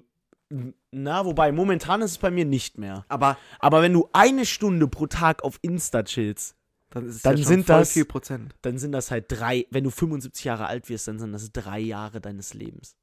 na, 0.91 1.25
wobei, 1.25 1.51
momentan 1.51 2.01
ist 2.01 2.11
es 2.11 2.17
bei 2.17 2.31
mir 2.31 2.45
nicht 2.45 2.77
mehr. 2.77 3.05
Aber 3.07 3.37
Aber 3.59 3.81
wenn 3.81 3.93
du 3.93 4.09
eine 4.13 4.45
Stunde 4.45 4.87
pro 4.87 5.07
Tag 5.07 5.43
auf 5.43 5.59
Insta 5.61 6.03
chillst, 6.03 6.55
dann 6.93 7.07
ist 7.07 7.15
es 7.17 7.21
Dann 7.23 7.37
ja 7.37 7.43
sind 7.45 7.67
das- 7.69 7.91
viel 7.91 8.05
Prozent. 8.05 8.55
dann 8.61 8.77
sind 8.77 8.91
das 8.91 9.09
halt 9.11 9.25
drei, 9.27 9.65
wenn 9.71 9.83
du 9.83 9.89
75 9.89 10.43
Jahre 10.45 10.67
alt 10.67 10.89
wirst, 10.89 11.07
dann 11.07 11.19
sind 11.19 11.31
das 11.33 11.51
drei 11.51 11.79
Jahre 11.79 12.21
deines 12.21 12.53
Lebens. 12.53 12.95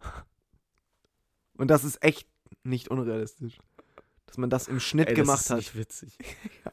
Und 1.56 1.68
das 1.68 1.84
ist 1.84 2.02
echt 2.02 2.26
nicht 2.64 2.88
unrealistisch. 2.88 3.58
Dass 4.26 4.38
man 4.38 4.50
das 4.50 4.68
im 4.68 4.80
Schnitt 4.80 5.08
Ey, 5.08 5.14
das 5.14 5.22
gemacht 5.24 5.40
ist 5.40 5.50
hat. 5.50 5.56
nicht 5.58 5.76
witzig. 5.76 6.16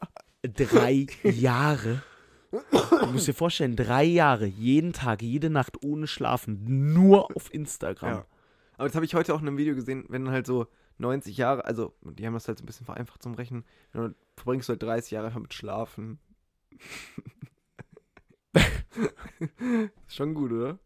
Drei 0.42 1.06
Jahre. 1.24 2.02
Du 2.50 3.06
musst 3.12 3.26
dir 3.26 3.34
vorstellen, 3.34 3.76
drei 3.76 4.04
Jahre, 4.04 4.46
jeden 4.46 4.92
Tag, 4.94 5.20
jede 5.20 5.50
Nacht 5.50 5.84
ohne 5.84 6.06
Schlafen, 6.06 6.92
nur 6.94 7.34
auf 7.36 7.52
Instagram. 7.52 8.10
Ja. 8.18 8.26
Aber 8.78 8.88
das 8.88 8.94
habe 8.94 9.04
ich 9.04 9.14
heute 9.14 9.34
auch 9.34 9.40
in 9.42 9.48
einem 9.48 9.58
Video 9.58 9.74
gesehen, 9.74 10.06
wenn 10.08 10.24
du 10.24 10.30
halt 10.30 10.46
so 10.46 10.66
90 10.98 11.36
Jahre, 11.36 11.64
also 11.66 11.94
die 12.02 12.24
haben 12.24 12.32
das 12.34 12.48
halt 12.48 12.56
so 12.58 12.62
ein 12.62 12.66
bisschen 12.66 12.86
vereinfacht 12.86 13.22
zum 13.22 13.34
Rechnen, 13.34 13.64
dann 13.92 14.14
verbringst 14.36 14.68
du 14.68 14.72
halt 14.72 14.82
30 14.82 15.10
Jahre 15.10 15.26
einfach 15.26 15.40
mit 15.40 15.52
Schlafen. 15.52 16.18
Schon 20.08 20.34
gut, 20.34 20.52
oder? 20.52 20.78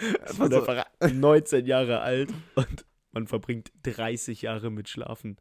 Man 0.00 0.16
Also, 0.22 0.44
ist 0.62 0.68
einfach 0.68 0.86
19 1.12 1.66
Jahre 1.66 2.00
alt 2.00 2.32
und 2.54 2.86
man 3.12 3.26
verbringt 3.26 3.72
30 3.82 4.42
Jahre 4.42 4.70
mit 4.70 4.88
Schlafen. 4.88 5.36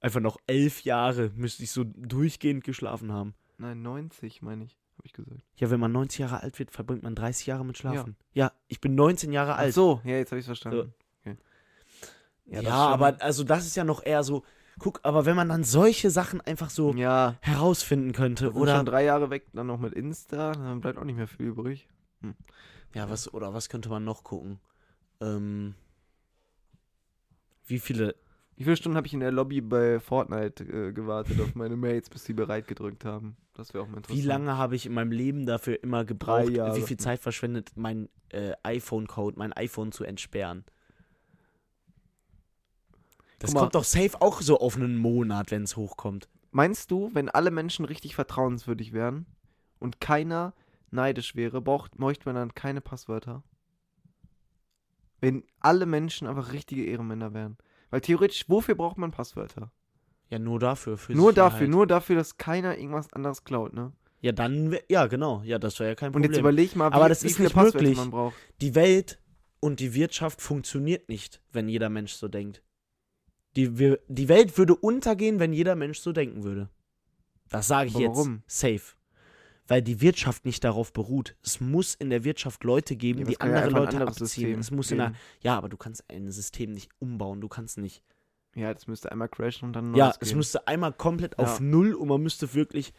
Einfach 0.00 0.20
noch 0.20 0.36
elf 0.46 0.82
Jahre 0.82 1.30
müsste 1.34 1.62
ich 1.62 1.70
so 1.70 1.84
durchgehend 1.84 2.64
geschlafen 2.64 3.12
haben. 3.12 3.34
nein, 3.58 3.80
90 3.82 4.42
meine 4.42 4.64
ich, 4.64 4.76
habe 4.98 5.06
ich 5.06 5.12
gesagt. 5.12 5.40
Ja, 5.56 5.70
wenn 5.70 5.80
man 5.80 5.92
90 5.92 6.18
Jahre 6.20 6.42
alt 6.42 6.58
wird, 6.58 6.70
verbringt 6.72 7.02
man 7.02 7.14
30 7.14 7.46
Jahre 7.46 7.64
mit 7.64 7.78
Schlafen. 7.78 8.16
Ja, 8.32 8.52
ich 8.68 8.80
bin 8.80 8.94
19 8.94 9.32
Jahre 9.32 9.54
Ach 9.54 9.58
alt. 9.58 9.74
so, 9.74 10.00
ja, 10.04 10.16
jetzt 10.16 10.30
habe 10.32 10.40
ich 10.40 10.46
verstanden. 10.46 10.92
Okay. 11.20 11.36
Ja, 12.46 12.60
schon- 12.60 12.70
aber 12.70 13.22
also 13.22 13.44
das 13.44 13.64
ist 13.66 13.76
ja 13.76 13.84
noch 13.84 14.04
eher 14.04 14.22
so, 14.22 14.44
guck, 14.78 15.00
aber 15.02 15.26
wenn 15.26 15.36
man 15.36 15.48
dann 15.48 15.64
solche 15.64 16.10
Sachen 16.10 16.40
einfach 16.40 16.70
so 16.70 16.92
Ja, 16.94 17.36
herausfinden 17.40 18.12
könnte, 18.12 18.46
sind 18.46 18.56
oder 18.56 18.76
schon 18.76 18.86
drei 18.86 19.04
Jahre 19.04 19.30
weg, 19.30 19.46
dann 19.52 19.66
noch 19.66 19.78
mit 19.78 19.94
Insta, 19.94 20.52
dann 20.52 20.80
bleibt 20.80 20.98
auch 20.98 21.04
nicht 21.04 21.16
mehr 21.16 21.28
viel 21.28 21.46
übrig. 21.46 21.88
ja, 22.94 23.08
was 23.10 23.32
oder 23.32 23.54
was 23.54 23.68
könnte 23.68 23.88
man 23.88 24.04
noch 24.04 24.24
gucken? 24.24 24.58
Ähm, 25.20 25.74
wie 27.66 27.78
viele 27.78 28.14
Wie 28.56 28.64
viele 28.64 28.76
Stunden 28.76 28.96
habe 28.96 29.06
ich 29.06 29.14
in 29.14 29.20
der 29.20 29.32
Lobby 29.32 29.60
bei 29.60 30.00
Fortnite 30.00 30.64
äh, 30.64 30.92
gewartet 30.92 31.40
auf 31.40 31.54
meine 31.54 31.76
Mates, 31.76 32.10
bis 32.10 32.24
sie 32.24 32.34
bereit 32.34 32.68
gedrückt 32.68 33.04
haben? 33.04 33.36
Das 33.54 33.72
wäre 33.72 33.84
auch 33.84 33.88
mal 33.88 33.98
interessant. 33.98 34.22
Wie 34.22 34.26
lange 34.26 34.56
habe 34.56 34.74
ich 34.76 34.86
in 34.86 34.92
meinem 34.94 35.12
Leben 35.12 35.46
dafür 35.46 35.82
immer 35.82 36.04
gebraucht, 36.04 36.50
wie 36.52 36.82
viel 36.82 36.96
Zeit 36.96 37.20
verschwendet, 37.20 37.72
mein 37.76 38.08
äh, 38.30 38.52
iPhone-Code, 38.62 39.38
mein 39.38 39.52
iPhone 39.52 39.92
zu 39.92 40.04
entsperren? 40.04 40.64
Das 43.38 43.52
mal. 43.52 43.60
kommt 43.60 43.74
doch 43.74 43.84
safe 43.84 44.20
auch 44.20 44.40
so 44.40 44.58
auf 44.58 44.76
einen 44.76 44.96
Monat, 44.96 45.50
wenn 45.50 45.64
es 45.64 45.76
hochkommt. 45.76 46.28
Meinst 46.50 46.90
du, 46.90 47.10
wenn 47.14 47.28
alle 47.28 47.50
Menschen 47.50 47.84
richtig 47.84 48.14
vertrauenswürdig 48.14 48.92
wären 48.92 49.26
und 49.80 50.00
keiner 50.00 50.54
neidisch 50.90 51.34
wäre, 51.34 51.60
braucht, 51.60 51.96
bräuchte 51.96 52.26
man 52.26 52.36
dann 52.36 52.54
keine 52.54 52.80
Passwörter? 52.80 53.42
Wenn 55.20 55.44
alle 55.60 55.86
Menschen 55.86 56.28
einfach 56.28 56.52
richtige 56.52 56.84
Ehrenmänner 56.84 57.32
wären. 57.34 57.56
Weil 57.90 58.00
theoretisch, 58.00 58.44
wofür 58.48 58.74
braucht 58.74 58.98
man 58.98 59.10
Passwörter? 59.10 59.70
Ja, 60.28 60.38
nur 60.38 60.58
dafür. 60.58 60.96
Für 60.98 61.12
nur 61.12 61.30
Sicherheit. 61.32 61.52
dafür, 61.52 61.68
nur 61.68 61.86
dafür, 61.86 62.16
dass 62.16 62.36
keiner 62.36 62.76
irgendwas 62.76 63.12
anderes 63.12 63.44
klaut, 63.44 63.72
ne? 63.72 63.92
Ja, 64.20 64.32
dann, 64.32 64.76
ja, 64.88 65.06
genau. 65.06 65.42
Ja, 65.44 65.58
das 65.58 65.78
wäre 65.78 65.90
ja 65.90 65.94
kein 65.94 66.08
Und 66.08 66.12
Problem. 66.14 66.30
jetzt 66.30 66.40
überleg 66.40 66.76
mal, 66.76 66.90
wie, 66.90 66.94
Aber 66.94 67.08
das 67.08 67.22
wie 67.22 67.28
ist 67.28 67.36
viele 67.36 67.46
nicht 67.48 67.54
Passwörter 67.54 67.78
möglich. 67.78 67.96
man 67.98 68.10
braucht. 68.10 68.34
die 68.60 68.74
Welt 68.74 69.18
und 69.60 69.80
die 69.80 69.94
Wirtschaft 69.94 70.40
funktioniert 70.40 71.08
nicht, 71.08 71.42
wenn 71.52 71.68
jeder 71.68 71.90
Mensch 71.90 72.12
so 72.14 72.28
denkt. 72.28 72.62
Die, 73.56 73.78
wir, 73.78 74.00
die 74.08 74.28
Welt 74.28 74.58
würde 74.58 74.74
untergehen, 74.74 75.38
wenn 75.38 75.52
jeder 75.52 75.76
Mensch 75.76 75.98
so 76.00 76.12
denken 76.12 76.42
würde. 76.44 76.68
Das 77.50 77.68
sage 77.68 77.88
ich 77.88 77.94
Aber 77.94 78.04
jetzt 78.04 78.16
warum? 78.16 78.42
safe. 78.46 78.96
Weil 79.66 79.80
die 79.80 80.00
Wirtschaft 80.00 80.44
nicht 80.44 80.62
darauf 80.64 80.92
beruht. 80.92 81.36
Es 81.42 81.60
muss 81.60 81.94
in 81.94 82.10
der 82.10 82.24
Wirtschaft 82.24 82.64
Leute 82.64 82.96
geben, 82.96 83.20
Ja, 83.20 83.24
die 83.26 83.32
ja 83.32 83.38
andere 83.40 83.64
ein 83.64 83.70
Leute 83.70 84.00
abziehen. 84.06 84.58
Es 84.58 84.70
muss 84.70 84.90
in 84.90 84.98
geben. 84.98 85.16
ja, 85.40 85.56
aber 85.56 85.68
du 85.68 85.76
kannst 85.76 86.04
ein 86.10 86.30
System 86.30 86.72
nicht 86.72 86.90
umbauen. 86.98 87.40
Du 87.40 87.48
kannst 87.48 87.78
nicht. 87.78 88.02
Ja, 88.56 88.72
das 88.74 88.86
müsste 88.86 89.10
einmal 89.10 89.28
crashen 89.28 89.68
und 89.68 89.72
dann 89.74 89.92
ein 89.92 89.94
Ja, 89.94 90.14
es 90.20 90.34
müsste 90.34 90.66
einmal 90.68 90.92
komplett 90.92 91.32
Ja. 91.38 91.44
auf 91.44 91.60
Null 91.60 91.94
und 91.94 92.08
man 92.08 92.22
müsste 92.22 92.54
wirklich 92.54 92.92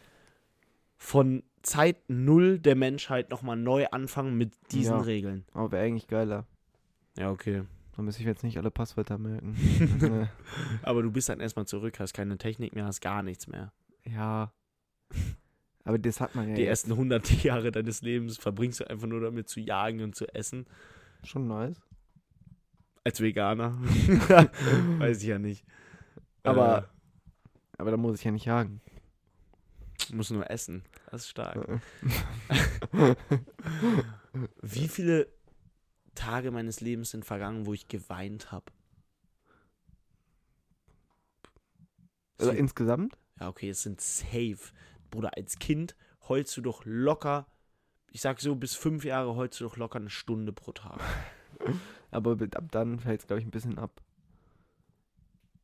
von 0.96 1.42
Zeit 1.62 1.96
Null 2.08 2.58
der 2.58 2.74
Menschheit 2.74 3.30
nochmal 3.30 3.56
neu 3.56 3.86
anfangen 3.90 4.36
mit 4.36 4.52
diesen 4.72 4.96
Ja. 4.96 5.00
Regeln. 5.02 5.44
Aber 5.52 5.72
wäre 5.72 5.84
eigentlich 5.84 6.08
geiler. 6.08 6.46
Ja, 7.18 7.30
okay. 7.30 7.62
Da 7.96 8.02
müsste 8.02 8.20
ich 8.20 8.26
jetzt 8.26 8.42
nicht 8.44 8.58
alle 8.58 8.70
Passwörter 8.70 9.16
merken. 9.18 9.56
Äh, 10.02 10.26
Aber 10.82 11.02
du 11.02 11.10
bist 11.10 11.28
dann 11.30 11.40
erstmal 11.40 11.66
zurück, 11.66 11.98
hast 11.98 12.12
keine 12.12 12.36
Technik 12.38 12.74
mehr, 12.74 12.84
hast 12.84 13.00
gar 13.00 13.22
nichts 13.22 13.46
mehr. 13.46 13.72
ja. 14.04 14.52
Aber 15.84 15.98
das 16.00 16.20
hat 16.20 16.34
man 16.34 16.48
ja 16.48 16.54
Die 16.56 16.62
jetzt. 16.62 16.68
ersten 16.88 16.92
100 16.92 17.44
Jahre 17.44 17.70
deines 17.70 18.02
Lebens 18.02 18.38
verbringst 18.38 18.80
du 18.80 18.90
einfach 18.90 19.06
nur 19.06 19.20
damit 19.20 19.48
zu 19.48 19.60
jagen 19.60 20.02
und 20.02 20.16
zu 20.16 20.26
essen. 20.34 20.66
Schon 21.22 21.46
nice. 21.46 21.80
Als 23.04 23.20
Veganer. 23.20 23.78
Weiß 24.98 25.22
ich 25.22 25.28
ja 25.28 25.38
nicht. 25.38 25.64
Aber- 26.42 26.88
Aber 27.78 27.92
da 27.92 27.96
muss 27.96 28.18
ich 28.18 28.24
ja 28.24 28.32
nicht 28.32 28.46
jagen. 28.46 28.80
äh, 30.10 30.14
muss 30.16 30.30
nur 30.30 30.50
essen. 30.50 30.82
Das 31.12 31.22
ist 31.22 31.28
stark. 31.28 31.56
Äh. 32.92 33.14
Wie 34.62 34.88
viele 34.88 35.28
Tage 36.16 36.50
meines 36.50 36.80
Lebens 36.80 37.10
sind 37.10 37.24
vergangen, 37.24 37.66
wo 37.66 37.72
ich 37.72 37.86
geweint 37.86 38.50
habe? 38.50 38.72
Also 42.38 42.50
insgesamt? 42.50 43.16
Ja, 43.40 43.48
okay, 43.48 43.70
es 43.70 43.82
sind 43.82 44.00
safe. 44.00 44.58
Bruder, 45.10 45.36
als 45.36 45.58
Kind 45.58 45.96
heulst 46.28 46.56
du 46.56 46.60
doch 46.60 46.82
locker, 46.84 47.46
ich 48.10 48.20
sag 48.20 48.40
so, 48.40 48.54
bis 48.56 48.74
fünf 48.74 49.04
Jahre 49.04 49.36
heulst 49.36 49.60
du 49.60 49.64
doch 49.64 49.76
locker 49.76 49.98
eine 49.98 50.10
Stunde 50.10 50.52
pro 50.52 50.72
Tag. 50.72 51.00
Aber 52.10 52.32
ab 52.32 52.64
dann 52.70 52.98
fällt 52.98 53.20
es, 53.20 53.26
glaube 53.26 53.40
ich, 53.40 53.46
ein 53.46 53.50
bisschen 53.50 53.78
ab. 53.78 54.02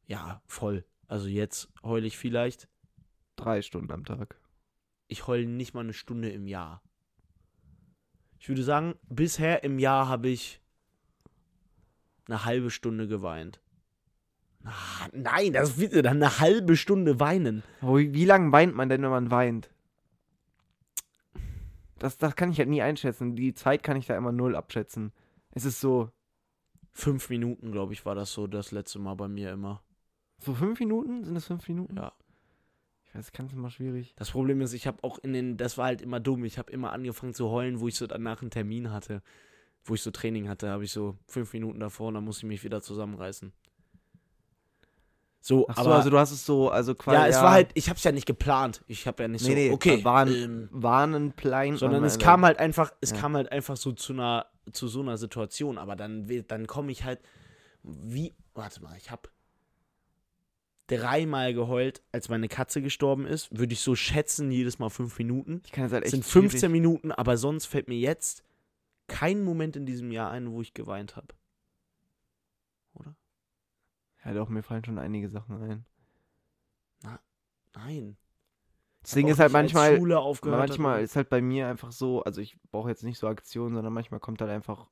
Ja, 0.06 0.42
voll. 0.46 0.84
Also 1.08 1.28
jetzt 1.28 1.68
heule 1.82 2.06
ich 2.06 2.16
vielleicht, 2.16 2.68
Drei 3.36 3.62
Stunden 3.62 3.90
am 3.92 4.04
Tag. 4.04 4.38
ich 5.08 5.26
heule 5.26 5.46
nicht 5.46 5.74
mal 5.74 5.80
eine 5.80 5.94
Stunde 5.94 6.30
im 6.30 6.46
Jahr. 6.46 6.82
Ich 8.42 8.48
würde 8.48 8.64
sagen, 8.64 8.96
bisher 9.08 9.62
im 9.62 9.78
Jahr 9.78 10.08
habe 10.08 10.28
ich 10.28 10.60
eine 12.26 12.44
halbe 12.44 12.72
Stunde 12.72 13.06
geweint. 13.06 13.60
Ah, 14.64 15.06
nein, 15.12 15.52
das 15.52 15.78
wird 15.78 15.94
dann 15.94 16.20
eine 16.20 16.40
halbe 16.40 16.76
Stunde 16.76 17.20
weinen. 17.20 17.62
Wie, 17.82 18.12
wie 18.12 18.24
lange 18.24 18.50
weint 18.50 18.74
man 18.74 18.88
denn, 18.88 19.00
wenn 19.02 19.10
man 19.10 19.30
weint? 19.30 19.70
Das, 22.00 22.18
das 22.18 22.34
kann 22.34 22.50
ich 22.50 22.58
halt 22.58 22.68
nie 22.68 22.82
einschätzen. 22.82 23.36
Die 23.36 23.54
Zeit 23.54 23.84
kann 23.84 23.96
ich 23.96 24.06
da 24.06 24.16
immer 24.16 24.32
null 24.32 24.56
abschätzen. 24.56 25.12
Es 25.52 25.64
ist 25.64 25.80
so, 25.80 26.10
Fünf 26.90 27.30
Minuten, 27.30 27.70
glaube 27.70 27.92
ich, 27.92 28.04
war 28.04 28.16
das 28.16 28.32
so 28.32 28.48
das 28.48 28.72
letzte 28.72 28.98
Mal 28.98 29.14
bei 29.14 29.28
mir 29.28 29.52
immer. 29.52 29.84
so 30.38 30.52
fünf 30.52 30.80
Minuten? 30.80 31.22
Sind 31.22 31.36
das 31.36 31.46
fünf 31.46 31.68
Minuten? 31.68 31.96
Ja. 31.96 32.12
Ich 33.12 33.18
weiß, 33.18 33.32
ganz 33.32 33.52
immer 33.52 33.68
schwierig. 33.70 34.14
Das 34.16 34.30
Problem 34.30 34.62
ist, 34.62 34.72
ich 34.72 34.86
habe 34.86 35.04
auch 35.04 35.18
in 35.18 35.34
den, 35.34 35.56
das 35.58 35.76
war 35.76 35.86
halt 35.86 36.00
immer 36.00 36.18
dumm. 36.18 36.44
Ich 36.46 36.56
habe 36.58 36.72
immer 36.72 36.92
angefangen 36.92 37.34
zu 37.34 37.50
heulen, 37.50 37.78
wo 37.80 37.88
ich 37.88 37.96
so 37.96 38.06
danach 38.06 38.40
einen 38.40 38.50
Termin 38.50 38.90
hatte, 38.90 39.22
wo 39.84 39.94
ich 39.94 40.02
so 40.02 40.10
Training 40.10 40.48
hatte, 40.48 40.70
habe 40.70 40.84
ich 40.84 40.92
so 40.92 41.18
fünf 41.26 41.52
Minuten 41.52 41.78
davor 41.80 42.08
und 42.08 42.14
dann 42.14 42.24
musste 42.24 42.46
ich 42.46 42.48
mich 42.48 42.64
wieder 42.64 42.80
zusammenreißen. 42.80 43.52
So, 45.44 45.66
Ach 45.68 45.74
so, 45.76 45.80
aber 45.82 45.96
also 45.96 46.08
du 46.10 46.18
hast 46.18 46.30
es 46.30 46.46
so, 46.46 46.70
also 46.70 46.94
quasi. 46.94 47.16
ja, 47.16 47.26
es 47.26 47.36
war 47.36 47.50
halt, 47.50 47.70
ich 47.74 47.88
habe 47.88 47.96
es 47.96 48.04
ja 48.04 48.12
nicht 48.12 48.26
geplant. 48.26 48.82
Ich 48.86 49.08
habe 49.08 49.24
ja 49.24 49.28
nicht 49.28 49.42
Nee, 49.42 49.48
so, 49.48 49.54
nee, 49.56 49.70
okay, 49.72 50.04
waren- 50.04 50.32
ähm, 50.32 50.68
Warnen, 50.70 51.32
Plein. 51.32 51.76
sondern 51.76 52.02
und- 52.02 52.06
es 52.06 52.18
kam 52.20 52.44
halt 52.44 52.58
einfach, 52.60 52.92
es 53.00 53.10
Ja. 53.10 53.16
kam 53.18 53.34
halt 53.34 53.50
einfach 53.50 53.76
so 53.76 53.90
zu 53.90 54.12
einer, 54.12 54.46
zu 54.72 54.86
so 54.86 55.00
einer 55.00 55.18
Situation. 55.18 55.78
Aber 55.78 55.96
dann, 55.96 56.28
dann 56.46 56.66
komme 56.68 56.92
ich 56.92 57.02
halt, 57.02 57.18
wie, 57.82 58.36
warte 58.54 58.82
mal, 58.82 58.96
ich 58.96 59.10
habe 59.10 59.22
dreimal 60.98 61.54
geheult, 61.54 62.02
als 62.12 62.28
meine 62.28 62.48
Katze 62.48 62.82
gestorben 62.82 63.26
ist. 63.26 63.56
Würde 63.56 63.72
ich 63.72 63.80
so 63.80 63.94
schätzen, 63.94 64.50
jedes 64.50 64.78
Mal 64.78 64.88
fünf 64.90 65.18
Minuten. 65.18 65.62
Ich 65.64 65.72
kann 65.72 65.84
jetzt 65.84 65.92
halt 65.92 66.04
Es 66.04 66.12
echt 66.12 66.22
sind 66.22 66.30
15 66.30 66.58
schwierig- 66.60 66.72
Minuten, 66.72 67.12
aber 67.12 67.36
sonst 67.36 67.66
fällt 67.66 67.88
mir 67.88 67.98
jetzt 67.98 68.44
kein 69.08 69.42
Moment 69.44 69.76
in 69.76 69.86
diesem 69.86 70.10
Jahr 70.12 70.30
ein, 70.30 70.50
wo 70.50 70.60
ich 70.62 70.74
geweint 70.74 71.16
habe. 71.16 71.28
Ja, 74.24 74.34
doch, 74.34 74.48
mir 74.48 74.62
fallen 74.62 74.84
schon 74.84 74.98
einige 74.98 75.28
Sachen 75.28 75.60
ein. 75.62 75.84
Nein. 77.74 78.16
Das 79.00 79.12
Ding 79.12 79.26
ist 79.26 79.40
halt 79.40 79.50
manchmal, 79.52 79.96
Schule 79.96 80.20
aufgehört 80.20 80.60
hat 80.60 80.68
manchmal 80.68 80.94
oder- 80.96 81.02
ist 81.02 81.16
halt 81.16 81.28
bei 81.28 81.40
mir 81.40 81.66
einfach 81.66 81.90
so, 81.90 82.22
also 82.22 82.40
ich 82.40 82.56
brauche 82.70 82.88
jetzt 82.88 83.02
nicht 83.02 83.18
so 83.18 83.26
Aktionen, 83.26 83.74
sondern 83.74 83.92
manchmal 83.92 84.20
kommt 84.20 84.40
halt 84.40 84.50
einfach, 84.52 84.88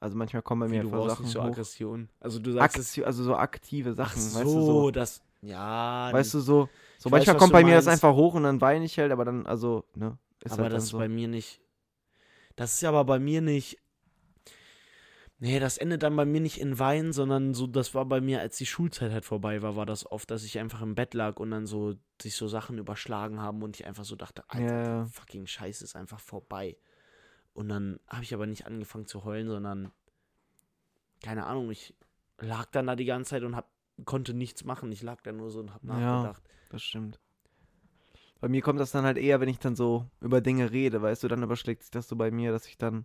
also 0.00 0.16
manchmal 0.16 0.42
kommen 0.42 0.60
bei 0.60 0.66
Wie, 0.72 0.78
mir 0.78 0.90
du 0.90 1.08
Sachen 1.08 1.24
nicht 1.24 1.32
so 1.32 1.40
hoch. 1.42 1.46
Aggression. 1.46 2.08
Also 2.20 2.38
du 2.38 2.52
sagst 2.52 2.78
es. 2.78 2.88
Aktio- 2.88 3.04
also 3.04 3.22
so 3.22 3.36
aktive 3.36 3.90
Ach 3.90 3.96
Sachen, 3.96 4.20
so, 4.20 4.38
weißt 4.38 4.46
du 4.46 4.60
so. 4.62 4.90
das. 4.90 5.22
Ja. 5.42 6.08
Weißt 6.12 6.34
du 6.34 6.40
so, 6.40 6.62
so 6.62 6.68
Ich 6.98 7.04
weiß, 7.04 7.10
manchmal 7.12 7.34
was 7.36 7.40
kommt 7.40 7.52
bei 7.52 7.64
mir 7.64 7.74
das 7.74 7.86
meinst. 7.86 8.04
einfach 8.04 8.16
hoch 8.16 8.34
und 8.34 8.42
dann 8.42 8.60
weine 8.60 8.84
ich 8.84 8.98
halt, 8.98 9.12
aber 9.12 9.24
dann, 9.24 9.46
also, 9.46 9.84
ne, 9.94 10.18
ist 10.42 10.52
aber 10.52 10.64
halt 10.64 10.72
das 10.72 10.84
ist 10.84 10.90
so. 10.90 10.98
bei 10.98 11.08
mir 11.08 11.28
nicht. 11.28 11.60
Das 12.56 12.74
ist 12.74 12.84
aber 12.84 13.04
bei 13.04 13.18
mir 13.18 13.40
nicht. 13.40 13.78
Nee, 15.42 15.58
das 15.58 15.78
endet 15.78 16.02
dann 16.02 16.14
bei 16.16 16.26
mir 16.26 16.40
nicht 16.42 16.60
in 16.60 16.78
Weinen, 16.78 17.14
sondern 17.14 17.54
so, 17.54 17.66
das 17.66 17.94
war 17.94 18.04
bei 18.04 18.20
mir, 18.20 18.40
als 18.40 18.58
die 18.58 18.66
Schulzeit 18.66 19.10
halt 19.10 19.24
vorbei 19.24 19.62
war, 19.62 19.74
war 19.74 19.86
das 19.86 20.04
oft, 20.10 20.30
dass 20.30 20.44
ich 20.44 20.58
einfach 20.58 20.82
im 20.82 20.94
Bett 20.94 21.14
lag 21.14 21.38
und 21.40 21.50
dann 21.50 21.64
so 21.66 21.94
sich 22.20 22.36
so 22.36 22.46
Sachen 22.46 22.76
überschlagen 22.76 23.40
haben 23.40 23.62
und 23.62 23.80
ich 23.80 23.86
einfach 23.86 24.04
so 24.04 24.16
dachte, 24.16 24.44
Alter, 24.48 24.84
ja. 24.84 25.06
fucking 25.06 25.46
Scheiß 25.46 25.80
ist 25.80 25.96
einfach 25.96 26.20
vorbei. 26.20 26.76
Und 27.54 27.68
dann 27.68 27.98
habe 28.08 28.22
ich 28.22 28.32
aber 28.34 28.46
nicht 28.46 28.66
angefangen 28.66 29.06
zu 29.06 29.24
heulen, 29.24 29.48
sondern 29.48 29.90
keine 31.22 31.46
Ahnung, 31.46 31.70
ich 31.70 31.94
lag 32.38 32.66
dann 32.72 32.86
da 32.86 32.96
die 32.96 33.04
ganze 33.04 33.30
Zeit 33.30 33.42
und 33.42 33.56
hab, 33.56 33.68
konnte 34.04 34.32
nichts 34.34 34.64
machen. 34.64 34.90
Ich 34.92 35.02
lag 35.02 35.20
da 35.22 35.32
nur 35.32 35.50
so 35.50 35.60
und 35.60 35.74
hab 35.74 35.82
Ja. 35.84 35.88
nachgedacht. 36.00 36.42
Das 36.70 36.82
stimmt. 36.82 37.18
Bei 38.40 38.48
mir 38.48 38.62
kommt 38.62 38.80
das 38.80 38.90
dann 38.90 39.04
halt 39.04 39.18
eher, 39.18 39.40
wenn 39.40 39.50
ich 39.50 39.58
dann 39.58 39.76
so 39.76 40.06
über 40.20 40.40
Dinge 40.40 40.70
rede, 40.70 41.02
weißt 41.02 41.22
du, 41.22 41.28
dann 41.28 41.42
überschlägt 41.42 41.82
sich 41.82 41.90
das 41.90 42.08
so 42.08 42.16
bei 42.16 42.30
mir, 42.30 42.52
dass 42.52 42.66
ich 42.66 42.78
dann, 42.78 43.04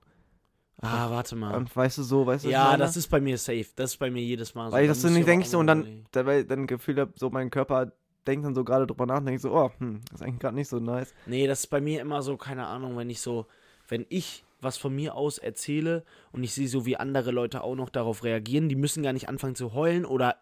Ah, 0.82 1.10
warte 1.10 1.36
mal. 1.36 1.58
ähm, 1.58 1.68
weißt 1.74 1.98
du 1.98 2.04
so, 2.04 2.26
weißt 2.26 2.46
du, 2.46 2.50
Ja, 2.50 2.78
das 2.78 2.96
ist 2.96 3.10
bei 3.10 3.20
mir 3.20 3.38
safe. 3.38 3.66
Das 3.76 3.92
ist 3.92 3.98
bei 3.98 4.10
mir 4.10 4.22
jedes 4.22 4.56
Mal 4.56 4.70
so. 4.70 4.78
Weil 4.78 4.84
ich 4.86 4.90
Da 4.90 4.94
das 4.94 5.02
so 5.02 5.10
nicht 5.10 5.28
denke 5.28 5.48
so 5.48 5.60
und 5.60 5.68
dann, 5.68 6.06
dabei 6.12 6.44
dann 6.44 6.68
Gefühl 6.68 7.00
habe, 7.02 7.12
so 7.16 7.30
mein 7.30 7.50
Körper 7.50 7.92
denkt 8.26 8.46
dann 8.46 8.56
so 8.56 8.64
gerade 8.64 8.88
drüber 8.88 9.06
nach 9.06 9.18
und 9.18 9.26
denkt 9.26 9.42
so, 9.42 9.54
oh, 9.54 9.72
hm, 9.78 10.02
das 10.10 10.22
ist 10.22 10.26
eigentlich 10.26 10.40
gerade 10.40 10.56
nicht 10.56 10.70
so 10.70 10.80
nice. 10.80 11.14
Nee, 11.28 11.48
das 11.48 11.62
ist 11.62 11.68
bei 11.68 11.82
mir 11.82 12.02
immer 12.02 12.22
so, 12.22 12.38
keine 12.38 12.66
Ahnung, 12.68 12.96
wenn 12.98 13.10
ich 13.10 13.20
so, 13.20 13.46
wenn 13.88 14.06
ich 14.10 14.44
was 14.62 14.78
von 14.78 14.96
mir 14.96 15.16
aus 15.16 15.38
erzähle 15.38 16.04
und 16.32 16.44
ich 16.44 16.54
sehe 16.54 16.68
so, 16.68 16.86
wie 16.86 16.98
andere 16.98 17.32
Leute 17.32 17.62
auch 17.64 17.76
noch 17.76 17.90
darauf 17.90 18.24
reagieren, 18.24 18.70
die 18.70 18.76
müssen 18.76 19.04
gar 19.04 19.14
nicht 19.14 19.30
anfangen 19.30 19.56
zu 19.56 19.74
heulen 19.74 20.06
oder, 20.06 20.38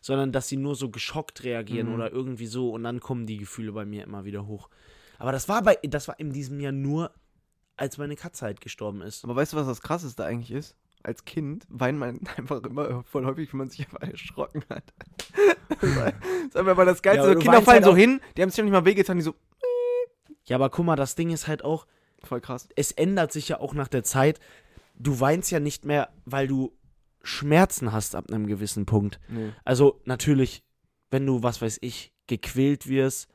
sondern 0.00 0.32
dass 0.32 0.48
sie 0.48 0.56
nur 0.56 0.74
so 0.74 0.90
geschockt 0.90 1.44
reagieren 1.44 1.88
Mhm. 1.88 1.94
oder 1.94 2.12
irgendwie 2.12 2.46
so 2.46 2.70
und 2.72 2.82
dann 2.84 3.00
kommen 3.00 3.26
die 3.26 3.38
Gefühle 3.38 3.72
bei 3.72 3.84
mir 3.86 4.04
immer 4.04 4.24
wieder 4.24 4.46
hoch. 4.46 4.68
Aber 5.18 5.32
das 5.32 5.48
war 5.48 5.62
bei, 5.62 5.76
das 5.82 6.08
war 6.08 6.18
in 6.20 6.32
diesem 6.32 6.60
Jahr 6.60 6.72
nur, 6.72 7.12
als 7.76 7.96
meine 7.96 8.16
Katze 8.16 8.44
halt 8.44 8.60
gestorben 8.60 9.00
ist. 9.02 9.24
Aber 9.24 9.34
weißt 9.36 9.52
du, 9.52 9.56
was 9.56 9.66
das 9.66 9.80
Krasseste 9.80 10.24
eigentlich 10.24 10.50
ist? 10.50 10.76
Als 11.04 11.24
Kind 11.24 11.64
weint 11.68 11.98
man 11.98 12.20
einfach 12.36 12.62
immer 12.64 13.02
voll 13.04 13.24
häufig, 13.24 13.52
wenn 13.52 13.58
man 13.58 13.70
sich 13.70 13.80
einfach 13.86 14.02
erschrocken 14.02 14.62
hat. 14.68 14.84
das 15.80 16.12
ist 16.48 16.56
einfach 16.56 16.76
mal 16.76 16.84
das 16.86 17.02
Geilste. 17.02 17.28
Ja, 17.28 17.32
so 17.32 17.38
Kinder 17.38 17.62
fallen 17.62 17.76
halt 17.82 17.84
so 17.84 17.96
hin, 17.96 18.20
die 18.36 18.42
haben 18.42 18.50
sich 18.50 18.58
noch 18.58 18.64
nicht 18.64 18.72
mal 18.72 18.84
wehgetan, 18.84 19.16
die 19.16 19.22
so, 19.22 19.34
Ja, 20.44 20.56
aber 20.56 20.70
guck 20.70 20.84
mal, 20.84 20.96
das 20.96 21.14
Ding 21.14 21.30
ist 21.30 21.46
halt 21.48 21.64
auch, 21.64 21.86
voll 22.22 22.40
krass. 22.40 22.68
es 22.76 22.92
ändert 22.92 23.32
sich 23.32 23.48
ja 23.48 23.60
auch 23.60 23.74
nach 23.74 23.88
der 23.88 24.04
Zeit. 24.04 24.40
Du 24.94 25.20
weinst 25.20 25.50
ja 25.50 25.60
nicht 25.60 25.84
mehr, 25.84 26.10
weil 26.24 26.48
du 26.48 26.72
Schmerzen 27.22 27.92
hast 27.92 28.14
ab 28.14 28.26
einem 28.28 28.46
gewissen 28.46 28.86
Punkt. 28.86 29.20
Nee. 29.28 29.52
Also 29.64 30.00
natürlich, 30.04 30.62
wenn 31.10 31.26
du, 31.26 31.42
was 31.42 31.60
weiß 31.62 31.78
ich, 31.82 32.12
gequält 32.26 32.88
wirst, 32.88 33.28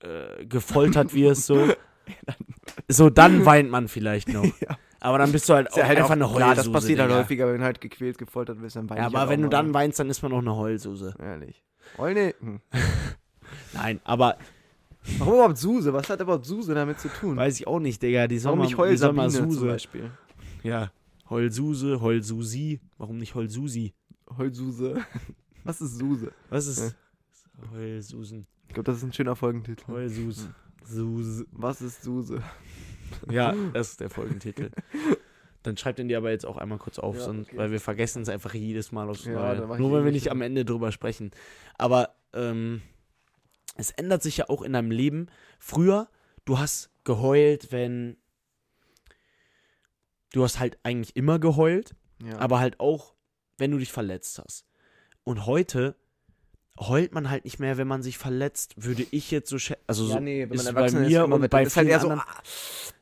äh, 0.00 0.44
gefoltert 0.46 1.14
wirst, 1.14 1.46
so, 1.46 1.72
so 2.88 3.10
dann 3.10 3.44
weint 3.44 3.70
man 3.70 3.88
vielleicht 3.88 4.28
noch. 4.28 4.44
Ja. 4.60 4.78
Aber 4.98 5.18
dann 5.18 5.30
bist 5.30 5.48
du 5.48 5.54
halt, 5.54 5.68
ja 5.76 5.84
auch 5.84 5.88
halt 5.88 5.98
einfach 5.98 6.10
auch, 6.10 6.14
eine 6.14 6.30
Heulsuse. 6.32 6.54
das 6.56 6.72
passiert 6.72 6.98
halt 6.98 7.12
häufiger, 7.12 7.52
wenn 7.52 7.58
du 7.58 7.64
halt 7.64 7.80
gequält, 7.80 8.16
gefoltert 8.18 8.60
wirst, 8.62 8.76
dann 8.76 8.88
weint 8.88 8.98
Ja, 8.98 9.06
aber 9.06 9.28
wenn 9.28 9.42
du 9.42 9.48
dann 9.48 9.72
weinst, 9.74 10.00
dann 10.00 10.08
ist 10.08 10.22
man 10.22 10.32
auch 10.32 10.38
eine 10.38 10.56
Heulsuse. 10.56 11.14
Ehrlich. 11.20 11.62
Nee. 11.98 12.34
Hm. 12.40 12.60
Nein, 13.74 14.00
aber 14.04 14.38
Warum 15.18 15.34
überhaupt 15.34 15.58
Suse? 15.58 15.92
Was 15.92 16.08
hat 16.10 16.20
überhaupt 16.20 16.44
Suse 16.46 16.74
damit 16.74 16.98
zu 17.00 17.08
tun? 17.08 17.36
weiß 17.36 17.60
ich 17.60 17.66
auch 17.66 17.78
nicht, 17.80 18.02
Digga. 18.02 18.26
Die 18.26 18.42
Warum 18.44 18.60
nicht 18.60 18.72
die 18.72 18.76
Heulsabine 18.76 19.28
zum 19.28 19.50
Suse. 19.50 19.66
Beispiel? 19.66 20.10
Ja, 20.62 20.90
Heulsuse, 21.30 22.00
Heulsusi. 22.00 22.80
Warum 22.98 23.18
nicht 23.18 23.34
Heulsusi? 23.34 23.94
Heulsuse. 24.36 24.96
Was 25.64 25.80
ist 25.80 25.98
Suse? 25.98 26.32
Was 26.50 26.66
ist 26.66 26.96
Heulsusen? 27.72 28.46
Ich 28.68 28.74
glaube, 28.74 28.84
das 28.90 28.98
ist 28.98 29.04
ein 29.04 29.12
schöner 29.12 29.36
Folgentitel. 29.36 29.86
Heulsus. 29.88 30.48
Suse. 30.84 31.46
Was 31.52 31.80
ist 31.82 32.02
Suse? 32.02 32.42
Ja, 33.30 33.54
das 33.72 33.90
ist 33.90 34.00
der 34.00 34.10
Folgentitel. 34.10 34.70
Dann 35.62 35.76
schreibt 35.76 35.98
ihn 35.98 36.06
dir 36.08 36.18
aber 36.18 36.30
jetzt 36.30 36.46
auch 36.46 36.58
einmal 36.58 36.78
kurz 36.78 36.98
auf, 37.00 37.16
Ja, 37.16 37.22
sonst, 37.22 37.48
okay. 37.48 37.56
weil 37.58 37.70
wir 37.72 37.80
vergessen 37.80 38.22
es 38.22 38.28
einfach 38.28 38.54
jedes 38.54 38.92
Mal 38.92 39.08
aufs 39.08 39.24
Ja, 39.24 39.54
Neue. 39.54 39.78
Nur 39.80 39.92
wenn 39.92 40.04
wir 40.04 40.12
nicht 40.12 40.24
nicht 40.24 40.30
am 40.30 40.40
Ende 40.42 40.64
drüber 40.64 40.92
sprechen. 40.92 41.32
Aber 41.76 42.10
ähm, 42.32 42.82
es 43.74 43.90
ändert 43.90 44.22
sich 44.22 44.36
ja 44.38 44.48
auch 44.48 44.62
in 44.62 44.72
deinem 44.72 44.90
Leben. 44.90 45.26
Früher, 45.58 46.08
du 46.44 46.58
hast 46.58 46.90
geheult, 47.04 47.72
wenn. 47.72 48.16
Du 50.32 50.42
hast 50.42 50.58
halt 50.58 50.78
eigentlich 50.82 51.16
immer 51.16 51.38
geheult, 51.38 51.94
Ja. 52.22 52.38
aber 52.38 52.58
halt 52.58 52.80
auch, 52.80 53.14
wenn 53.58 53.70
du 53.70 53.78
dich 53.78 53.92
verletzt 53.92 54.38
hast. 54.44 54.66
Und 55.24 55.46
heute 55.46 55.96
heult 56.78 57.12
man 57.14 57.30
halt 57.30 57.44
nicht 57.44 57.58
mehr, 57.58 57.78
wenn 57.78 57.88
man 57.88 58.02
sich 58.02 58.18
verletzt, 58.18 58.74
würde 58.76 59.06
ich 59.10 59.30
jetzt 59.30 59.48
so 59.48 59.56
schä- 59.56 59.78
Also 59.86 60.04
so, 60.04 60.14
ja, 60.14 60.20
nee, 60.20 60.46
wenn 60.48 60.56
man 60.56 60.74
bei 60.74 60.80
erwachsen 60.80 61.00
mir 61.02 61.24
ist, 61.24 61.32
und 61.32 61.50
bei 61.50 61.62
ist 61.62 61.76
halt 61.76 61.88
eher 61.88 62.00
so, 62.00 62.08
anderen- 62.10 62.28
ah, 62.28 62.42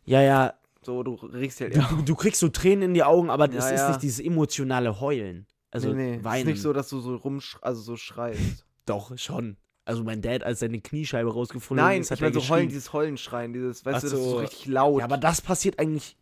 ja, 0.05 0.23
ja, 0.23 0.55
so, 0.83 1.03
du 1.03 1.17
dich 1.29 1.59
halt 1.61 1.75
eher. 1.75 1.83
du, 1.91 2.03
du 2.03 2.15
kriegst 2.15 2.39
so 2.41 2.49
Tränen 2.51 2.83
in 2.91 2.95
die 2.95 3.03
Augen, 3.03 3.31
aber 3.31 3.49
das 3.49 3.65
Ja, 3.65 3.71
ist 3.75 3.81
ja. 3.81 3.89
nicht 3.89 4.03
dieses 4.03 4.21
emotionale 4.21 5.01
Heulen. 5.01 5.47
Also 5.73 5.93
nee, 5.93 6.19
nee, 6.19 6.25
weinen. 6.25 6.43
ist 6.43 6.47
nicht 6.55 6.63
so, 6.63 6.73
dass 6.73 6.89
du 6.89 7.01
so 7.01 7.17
rumsch 7.17 7.59
also 7.63 7.81
so 7.83 7.97
schreist. 7.97 8.65
Doch, 8.87 9.17
schon. 9.19 9.57
Also 9.87 10.03
mein 10.03 10.23
Dad, 10.23 10.45
als 10.45 10.61
seine 10.61 10.81
Kniescheibe 10.81 11.33
rausgefunden 11.33 11.85
Nein, 11.85 12.01
ist, 12.01 12.11
hat 12.11 12.19
ich 12.19 12.23
meine 12.23 12.35
er 12.37 12.41
so 12.41 12.49
heulen, 12.49 12.69
dieses 12.69 12.93
Heulenschreien, 12.93 13.53
dieses, 13.53 13.85
weißt 13.85 13.97
Ach 13.97 14.01
du, 14.01 14.07
das 14.09 14.13
ist 14.19 14.25
so 14.25 14.31
so. 14.31 14.37
richtig 14.39 14.67
laut. 14.67 14.99
Ja, 15.01 15.05
aber 15.05 15.19
das 15.19 15.41
passiert 15.43 15.79
eigentlich. 15.79 16.17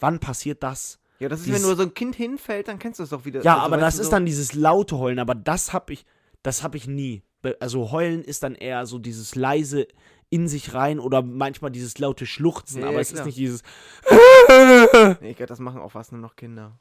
Wann 0.00 0.18
passiert 0.20 0.62
das? 0.62 0.98
Ja, 1.20 1.28
das 1.28 1.40
ist, 1.40 1.46
dieses- 1.46 1.60
wenn 1.60 1.66
nur 1.68 1.76
so 1.76 1.82
ein 1.82 1.92
Kind 1.94 2.16
hinfällt, 2.16 2.68
dann 2.68 2.78
kennst 2.78 2.98
du 2.98 3.02
das 3.02 3.10
doch 3.10 3.24
wieder. 3.24 3.42
Ja, 3.42 3.54
Also, 3.56 3.66
aber 3.66 3.76
das 3.76 3.98
ist 3.98 4.06
so, 4.06 4.10
dann 4.10 4.24
dieses 4.26 4.54
laute 4.54 4.98
Heulen, 4.98 5.18
aber 5.18 5.34
das 5.34 5.72
hab 5.72 5.90
ich, 5.90 6.04
das 6.42 6.62
hab 6.62 6.74
ich 6.74 6.86
nie. 6.86 7.22
Also 7.60 7.90
heulen 7.92 8.24
ist 8.24 8.42
dann 8.42 8.54
eher 8.54 8.86
so 8.86 8.98
dieses 8.98 9.34
leise 9.34 9.86
in 10.30 10.48
sich 10.48 10.72
rein 10.72 10.98
oder 10.98 11.20
manchmal 11.22 11.70
dieses 11.70 11.98
laute 11.98 12.24
Schluchzen, 12.24 12.80
Ja, 12.80 12.86
aber 12.86 12.94
ja, 12.94 13.00
es 13.00 13.08
ist 13.08 13.14
klar. 13.16 13.26
nicht 13.26 13.36
dieses. 13.38 13.62
Nee, 15.20 15.30
ich 15.30 15.36
glaub, 15.36 15.48
das 15.48 15.58
machen 15.60 15.80
auch 15.82 15.92
fast 15.92 16.10
nur 16.12 16.20
noch 16.22 16.36
Kinder. 16.36 16.78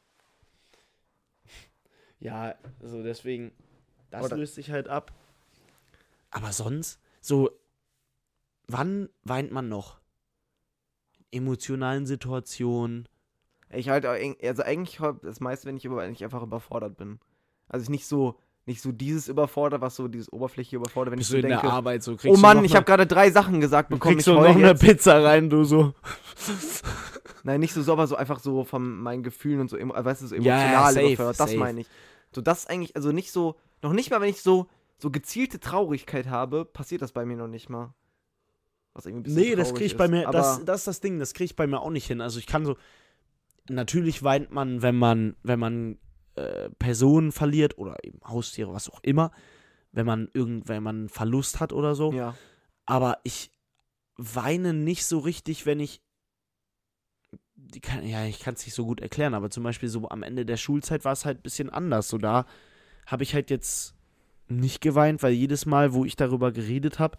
Ja, 2.20 2.56
also 2.82 3.04
deswegen, 3.04 3.52
das 4.10 4.24
Oder- 4.26 4.38
löst 4.38 4.56
sich 4.56 4.72
halt 4.72 4.88
ab. 4.88 5.12
Aber 6.34 6.52
sonst, 6.52 7.00
so, 7.22 7.50
wann 8.67 9.10
weint 9.24 9.52
man 9.52 9.69
noch? 9.69 10.00
Emotionalen 11.32 12.06
Situationen. 12.06 13.08
Ich 13.72 13.89
halt, 13.89 14.06
also 14.06 14.63
eigentlich 14.63 15.00
das 15.24 15.39
meiste, 15.39 15.67
wenn 15.67 15.78
ich, 15.78 15.86
über, 15.86 15.98
wenn 15.98 16.12
ich 16.12 16.24
einfach 16.24 16.43
überfordert 16.43 16.96
bin. 16.98 17.19
Also 17.69 17.84
ich 17.84 17.89
nicht 17.89 18.06
so, 18.06 18.38
nicht 18.65 18.82
so 18.82 18.91
dieses 18.91 19.28
überfordert, 19.28 19.82
was 19.82 19.96
so 19.96 20.08
dieses 20.08 20.32
Oberfläche 20.32 20.76
überfordert, 20.76 21.12
wenn 21.12 21.17
Bist 21.19 21.32
ich 21.32 21.36
du 21.38 21.41
so 21.41 21.46
in 21.48 21.50
denke, 21.52 21.65
der 21.65 21.74
Arbeit 21.74 22.04
so 22.04 22.13
oh 22.13 22.17
kriegst 22.17 22.38
du 22.38 22.41
Mann, 22.41 22.63
ich 22.63 22.72
eine- 22.72 22.76
habe 22.78 22.86
gerade 22.86 23.08
drei 23.08 23.32
Sachen 23.32 23.60
gesagt 23.62 23.91
du 23.91 23.96
bekommen, 23.96 24.15
kriegst 24.15 24.28
ich 24.28 24.34
heul 24.34 24.48
noch 24.50 24.56
eine 24.56 24.67
jetzt. 24.69 24.82
Pizza 24.82 25.24
rein, 25.24 25.50
du 25.50 25.63
so. 25.63 25.93
Nein, 27.43 27.60
nicht 27.60 27.74
so, 27.74 27.91
aber 27.91 28.08
so 28.08 28.15
einfach 28.15 28.39
so 28.39 28.63
von 28.63 29.00
meinen 29.02 29.24
Gefühlen 29.24 29.60
und 29.60 29.69
so, 29.69 29.76
emo- 29.78 29.93
weißt 30.02 30.22
du, 30.22 30.28
so 30.28 30.36
Ja, 30.36 30.41
ja, 30.41 30.54
emotional 30.63 30.93
safe, 30.93 31.06
überfordert. 31.08 31.39
Das 31.39 31.56
meine 31.56 31.82
ich. 31.82 31.88
So, 32.32 32.41
das 32.41 32.67
eigentlich, 32.67 32.96
also 32.96 33.12
nicht 33.12 33.32
so, 33.32 33.56
noch 33.82 33.91
nicht 33.93 34.12
mal, 34.12 34.22
wenn 34.22 34.30
ich 34.30 34.41
so, 34.41 34.67
so 35.04 35.12
gezielte 35.12 35.60
Traurigkeit 35.60 36.28
habe, 36.28 36.63
passiert 36.63 37.02
das 37.02 37.12
bei 37.12 37.26
mir 37.26 37.36
noch 37.36 37.50
nicht 37.50 37.70
mal. 37.70 37.94
Was 38.94 39.06
irgendwie 39.06 39.32
ein 39.32 39.36
bisschen 39.36 39.50
Nee, 39.50 39.56
das 39.58 39.68
traurig 39.68 39.80
krieg 39.80 39.86
ich 39.88 39.92
ist. 39.92 39.98
bei 39.98 40.08
mir, 40.08 40.32
das, 40.32 40.63
das 40.63 40.80
ist 40.80 40.88
das 40.88 41.02
Ding, 41.02 41.20
das 41.20 41.34
krieg 41.34 41.44
ich 41.44 41.56
bei 41.58 41.68
mir 41.68 41.82
auch 41.82 41.89
nicht 41.89 42.08
hin. 42.08 42.22
Also 42.22 42.39
ich 42.39 42.48
kann 42.48 42.66
so, 42.66 42.78
natürlich 43.68 44.24
weint 44.24 44.52
man, 44.52 44.82
wenn 44.82 44.96
man, 44.96 45.36
wenn 45.44 45.60
man 45.60 46.00
äh, 46.36 46.70
Personen 46.80 47.34
verliert 47.34 47.78
oder 47.78 48.02
eben 48.06 48.22
Haustiere, 48.24 48.74
was 48.74 48.89
auch 48.89 49.02
immer, 49.04 49.32
wenn 49.92 50.06
man 50.06 50.30
irgend, 50.34 50.70
wenn 50.70 50.82
man 50.82 51.10
Verlust 51.10 51.60
hat 51.60 51.74
oder 51.74 51.96
so. 51.96 52.13
Ja. 52.13 52.38
Aber 52.86 53.18
ich 53.24 53.52
weine 54.16 54.74
nicht 54.74 55.06
so 55.06 55.20
richtig, 55.20 55.66
wenn 55.66 55.82
ich, 55.82 56.02
die 57.56 57.82
kann, 57.82 58.08
ja, 58.08 58.26
ich 58.26 58.39
kann 58.39 58.54
es 58.54 58.66
nicht 58.66 58.74
so 58.74 58.86
gut 58.86 59.02
erklären, 59.02 59.34
aber 59.34 59.50
zum 59.50 59.63
Beispiel 59.63 59.89
so 59.89 60.08
am 60.08 60.24
Ende 60.24 60.46
der 60.46 60.56
Schulzeit 60.56 61.04
war 61.04 61.12
es 61.12 61.26
halt 61.26 61.39
ein 61.39 61.44
bisschen 61.44 61.70
anders. 61.70 62.08
So 62.08 62.18
da 62.18 62.46
habe 63.06 63.24
ich 63.24 63.34
halt 63.34 63.50
jetzt 63.50 63.96
nicht 64.47 64.82
geweint, 64.82 65.23
weil 65.23 65.34
jedes 65.34 65.65
Mal, 65.65 65.93
wo 65.93 66.06
ich 66.06 66.15
darüber 66.15 66.51
geredet 66.51 66.99
habe, 66.99 67.17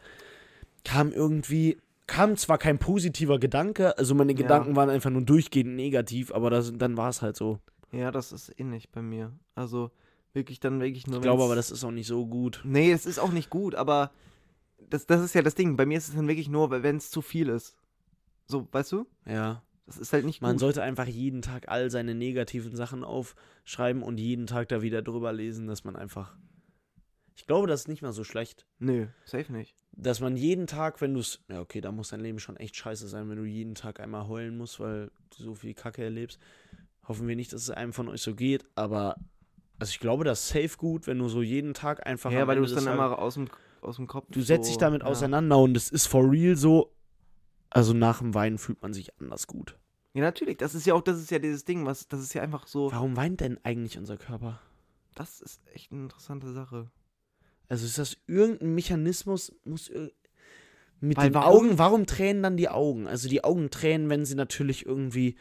kam 0.85 1.13
irgendwie, 1.13 1.79
kam 2.07 2.37
zwar 2.37 2.59
kein 2.59 2.79
positiver 2.79 3.39
Gedanke, 3.39 3.97
also 3.99 4.15
meine 4.15 4.33
Ja. 4.33 4.39
Gedanken 4.39 4.77
waren 4.77 4.91
einfach 4.91 5.11
nur 5.11 5.23
durchgehend 5.23 5.75
negativ, 5.75 6.33
aber 6.33 6.51
das, 6.51 6.73
dann 6.77 6.97
war 6.97 7.09
es 7.09 7.23
halt 7.23 7.37
so. 7.37 7.59
Ja, 7.93 8.11
das 8.11 8.33
ist 8.33 8.53
ähnlich 8.59 8.91
bei 8.91 9.03
mir. 9.03 9.33
Also 9.55 9.91
wirklich 10.33 10.61
dann 10.61 10.81
wirklich 10.81 11.07
nur. 11.07 11.17
Ich 11.17 11.23
glaube 11.23 11.45
aber, 11.45 11.55
das 11.55 11.71
ist 11.71 11.85
auch 11.85 11.91
nicht 11.93 12.09
so 12.09 12.27
gut. 12.27 12.61
Nee, 12.65 12.93
es 12.93 13.07
ist 13.07 13.19
auch 13.19 13.31
nicht 13.33 13.51
gut, 13.51 13.75
aber 13.75 14.11
das, 14.91 15.07
das 15.07 15.23
ist 15.23 15.35
ja 15.35 15.43
das 15.43 15.55
Ding. 15.55 15.77
Bei 15.77 15.87
mir 15.87 15.97
ist 15.99 16.09
es 16.09 16.15
dann 16.15 16.29
wirklich 16.29 16.49
nur, 16.49 16.71
wenn 16.71 16.97
es 16.97 17.11
zu 17.11 17.23
viel 17.23 17.49
ist. 17.49 17.77
So, 18.47 18.69
weißt 18.73 18.93
du? 18.93 19.07
Ja. 19.27 19.63
Das 19.87 19.99
ist 19.99 20.13
halt 20.13 20.25
nicht 20.25 20.41
Man 20.43 20.53
gut. 20.53 20.61
sollte 20.61 20.83
einfach 20.83 21.07
jeden 21.07 21.41
Tag 21.43 21.69
all 21.69 21.91
seine 21.91 22.15
negativen 22.15 22.75
Sachen 22.75 23.05
aufschreiben 23.05 24.03
und 24.03 24.19
jeden 24.19 24.47
Tag 24.47 24.69
da 24.69 24.83
wieder 24.83 25.03
drüber 25.03 25.33
lesen, 25.33 25.67
dass 25.67 25.85
man 25.85 25.95
einfach. 25.97 26.37
Ich 27.37 27.47
glaube, 27.47 27.67
das 27.67 27.81
ist 27.83 27.89
nicht 27.89 28.03
mal 28.03 28.13
so 28.13 28.25
schlecht. 28.25 28.67
Nö, 28.79 29.07
safe 29.25 29.53
nicht. 29.53 29.75
dass 29.93 30.21
man 30.21 30.37
jeden 30.37 30.67
Tag, 30.67 31.01
wenn 31.01 31.15
du 31.15 31.21
es, 31.21 31.41
ja 31.49 31.61
okay, 31.61 31.81
da 31.81 31.91
muss 31.93 32.09
dein 32.09 32.21
Leben 32.21 32.39
schon 32.39 32.57
echt 32.57 32.77
scheiße 32.77 33.09
sein, 33.09 33.29
wenn 33.29 33.37
du 33.37 33.45
jeden 33.45 33.75
Tag 33.75 34.01
einmal 34.01 34.29
heulen 34.29 34.57
musst, 34.57 34.81
weil 34.81 35.11
du 35.37 35.43
so 35.43 35.55
viel 35.55 35.75
Kacke 35.75 36.03
erlebst. 36.03 36.39
Hoffen 37.07 37.27
wir 37.29 37.37
nicht, 37.37 37.53
dass 37.53 37.63
es 37.63 37.71
einem 37.71 37.93
von 37.93 38.09
euch 38.09 38.23
so 38.23 38.35
geht, 38.35 38.65
aber 38.77 39.17
also 39.79 39.91
ich 39.91 39.99
glaube, 40.01 40.25
das 40.25 40.41
ist 40.45 40.49
safe 40.51 40.77
gut, 40.79 41.07
wenn 41.07 41.19
du 41.19 41.29
so 41.29 41.43
jeden 41.43 41.75
Tag 41.75 42.07
einfach 42.07 42.31
Ja, 42.31 42.47
weil 42.47 42.57
du 42.57 42.63
es 42.65 42.75
dann 42.75 42.87
immer 42.87 43.19
aus 43.19 43.35
dem, 43.35 43.49
aus 43.83 43.97
dem 43.97 44.07
Kopf 44.07 44.27
Du 44.31 44.41
setzt 44.41 44.67
so, 44.67 44.71
dich 44.71 44.79
damit 44.79 45.03
ja. 45.03 45.09
auseinander 45.09 45.59
und 45.59 45.77
es 45.77 45.91
ist 45.91 46.07
for 46.07 46.31
real 46.31 46.57
so. 46.57 46.93
Also 47.71 47.93
nach 47.93 48.19
dem 48.21 48.35
Weinen 48.35 48.59
fühlt 48.59 48.81
man 48.83 48.95
sich 48.95 49.19
anders 49.21 49.49
gut. 49.49 49.77
Ja, 50.15 50.23
natürlich. 50.23 50.59
Das 50.59 50.77
ist 50.77 50.87
ja 50.87 50.95
auch, 50.95 51.03
das 51.03 51.19
ist 51.19 51.33
ja 51.33 51.41
dieses 51.41 51.65
Ding, 51.65 51.85
was, 51.85 52.07
das 52.07 52.21
ist 52.21 52.33
ja 52.35 52.43
einfach 52.43 52.69
so, 52.69 52.93
Warum 52.93 53.17
weint 53.17 53.41
denn 53.41 53.59
eigentlich 53.65 53.99
unser 53.99 54.17
Körper? 54.17 54.61
das 55.17 55.41
ist 55.41 55.61
echt 55.73 55.93
eine 55.93 56.03
interessante 56.03 56.53
Sache. 56.53 56.91
Also 57.69 57.87
ist 57.87 57.99
das 57.99 58.17
irgendein 58.27 58.75
Mechanismus, 58.75 59.53
muss 59.65 59.91
mit 61.01 61.17
Weil 61.17 61.29
den 61.31 61.35
warum- 61.35 61.57
Augen, 61.67 61.79
warum 61.79 62.07
tränen 62.07 62.43
dann 62.43 62.57
die 62.57 62.69
Augen? 62.69 63.07
Also 63.07 63.29
die 63.29 63.45
Augen 63.45 63.71
tränen, 63.71 64.09
wenn 64.11 64.25
sie 64.25 64.35
natürlich 64.35 64.87
irgendwie 64.87 65.37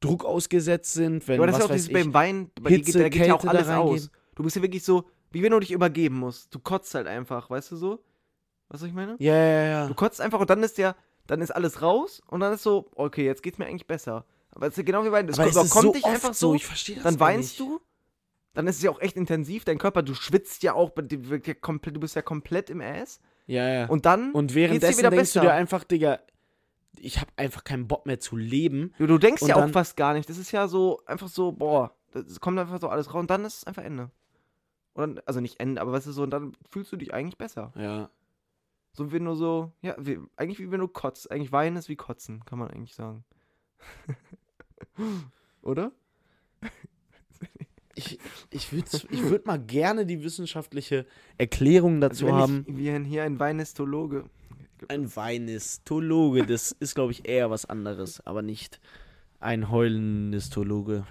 Druck 0.00 0.24
ausgesetzt 0.24 0.94
sind, 0.94 1.26
wenn 1.28 1.36
Ja, 1.36 1.42
aber 1.42 1.46
das 1.52 1.54
was 1.54 1.58
ist 1.58 1.68
ja 1.68 1.72
auch 1.72 1.76
dieses 1.76 1.88
ich, 1.88 1.92
beim 1.94 2.14
Wein, 2.14 2.50
bei 2.60 2.70
Hitze, 2.70 2.98
da 2.98 3.08
geht 3.08 3.26
ja 3.26 3.34
auch 3.34 3.40
Kälte 3.42 3.56
alles 3.56 3.68
aus. 3.68 4.10
Du 4.34 4.42
bist 4.42 4.56
ja 4.56 4.62
wirklich 4.62 4.84
so, 4.84 5.04
wie 5.30 5.42
wenn 5.42 5.52
du 5.52 5.60
dich 5.60 5.70
übergeben 5.72 6.16
musst. 6.18 6.54
Du 6.54 6.58
kotzt 6.58 6.94
halt 6.94 7.06
einfach, 7.06 7.50
weißt 7.50 7.70
du 7.72 7.76
so? 7.76 7.90
Weißt 7.90 8.00
du, 8.00 8.74
was 8.74 8.82
ich 8.84 8.92
meine? 8.94 9.16
Ja, 9.18 9.34
ja, 9.34 9.62
ja. 9.64 9.86
Du 9.88 9.94
kotzt 9.94 10.20
einfach 10.20 10.40
und 10.40 10.48
dann 10.50 10.62
ist 10.62 10.78
ja, 10.78 10.96
dann 11.26 11.40
ist 11.40 11.50
alles 11.50 11.82
raus 11.82 12.20
und 12.28 12.40
dann 12.40 12.52
ist 12.54 12.62
so, 12.62 12.90
okay, 12.94 13.24
jetzt 13.24 13.42
geht's 13.42 13.58
mir 13.58 13.66
eigentlich 13.66 13.86
besser. 13.86 14.24
Aber 14.50 14.66
es 14.66 14.72
ist 14.72 14.78
ja 14.78 14.82
genau 14.82 15.04
wie 15.04 15.12
Wein. 15.12 15.28
Es 15.28 15.38
Aber 15.38 15.48
es 15.48 15.56
ist 15.56 15.62
überkommt 15.62 15.82
so 15.84 15.92
dich 15.92 16.04
oft 16.04 16.14
einfach 16.14 16.34
so, 16.34 16.54
ich 16.54 16.66
verstehe 16.66 16.96
das 16.96 17.04
dann 17.04 17.20
weinst 17.20 17.50
nicht. 17.50 17.60
du, 17.60 17.80
dann 18.54 18.66
ist 18.66 18.76
es 18.76 18.82
ja 18.82 18.90
auch 18.90 19.00
echt 19.00 19.16
intensiv, 19.16 19.64
dein 19.64 19.78
Körper, 19.78 20.02
du 20.02 20.14
schwitzt 20.14 20.62
ja 20.62 20.74
auch, 20.74 20.90
du 20.90 21.18
du 21.18 22.00
bist 22.00 22.14
ja 22.16 22.22
komplett 22.22 22.70
im 22.70 22.80
Ass. 22.80 23.20
Ja, 23.46 23.68
ja. 23.68 23.86
Und 23.86 24.06
dann, 24.06 24.32
Und 24.32 24.54
währenddessen 24.54 24.98
wieder 24.98 25.10
denkst 25.10 25.32
du 25.32 25.40
besser. 25.40 25.50
dir 25.50 25.52
einfach, 25.54 25.84
Digga, 25.84 26.20
ich 26.98 27.18
habe 27.20 27.30
einfach 27.36 27.64
keinen 27.64 27.88
Bock 27.88 28.06
mehr 28.06 28.20
zu 28.20 28.36
leben. 28.36 28.92
du, 28.98 29.06
du 29.06 29.18
denkst 29.18 29.42
Und 29.42 29.48
ja 29.48 29.56
auch 29.56 29.60
dann- 29.60 29.72
fast 29.72 29.96
gar 29.96 30.14
nicht. 30.14 30.28
Das 30.28 30.38
ist 30.38 30.52
ja 30.52 30.68
so, 30.68 31.00
einfach 31.06 31.28
so, 31.28 31.52
boah, 31.52 31.94
das 32.12 32.38
kommt 32.40 32.58
einfach 32.58 32.80
so 32.80 32.88
alles 32.88 33.12
raus 33.12 33.20
und 33.20 33.30
dann 33.30 33.44
ist 33.44 33.58
es 33.58 33.64
einfach 33.64 33.82
Ende. 33.82 34.10
Und, 34.94 35.26
also 35.26 35.40
nicht 35.40 35.58
Ende, 35.58 35.80
aber 35.80 35.92
weißt 35.92 36.06
du 36.06 36.12
so, 36.12 36.22
und 36.22 36.30
dann 36.30 36.52
fühlst 36.70 36.92
du 36.92 36.96
dich 36.96 37.14
eigentlich 37.14 37.38
besser. 37.38 37.72
Ja. 37.76 38.10
So 38.92 39.10
wie 39.10 39.20
nur 39.20 39.36
so, 39.36 39.72
ja, 39.80 39.96
wie, 39.98 40.18
eigentlich 40.36 40.58
wie 40.58 40.70
wenn 40.70 40.80
du 40.80 40.88
kotzt. 40.88 41.30
Eigentlich 41.30 41.50
weinen 41.50 41.76
ist 41.76 41.88
wie 41.88 41.96
kotzen, 41.96 42.44
kann 42.44 42.58
man 42.58 42.68
eigentlich 42.70 42.94
sagen. 42.94 43.24
Oder? 45.62 45.92
Ich, 47.94 48.18
ich 48.50 48.72
würde 48.72 48.88
ich 49.10 49.22
würd 49.24 49.46
mal 49.46 49.58
gerne 49.58 50.06
die 50.06 50.22
wissenschaftliche 50.22 51.06
Erklärung 51.38 52.00
dazu 52.00 52.26
Also 52.26 52.36
haben. 52.36 52.64
Ich, 52.66 52.76
wie 52.76 52.90
ein, 52.90 53.04
hier 53.04 53.24
ein 53.24 53.38
Weinistologe. 53.38 54.24
Ein 54.88 55.14
Weinistologe, 55.14 56.44
das 56.46 56.72
ist, 56.72 56.94
glaube 56.94 57.12
ich, 57.12 57.28
eher 57.28 57.50
was 57.50 57.66
anderes, 57.66 58.20
aber 58.26 58.42
nicht 58.42 58.80
ein 59.38 59.70
Heulendistologe. 59.70 61.04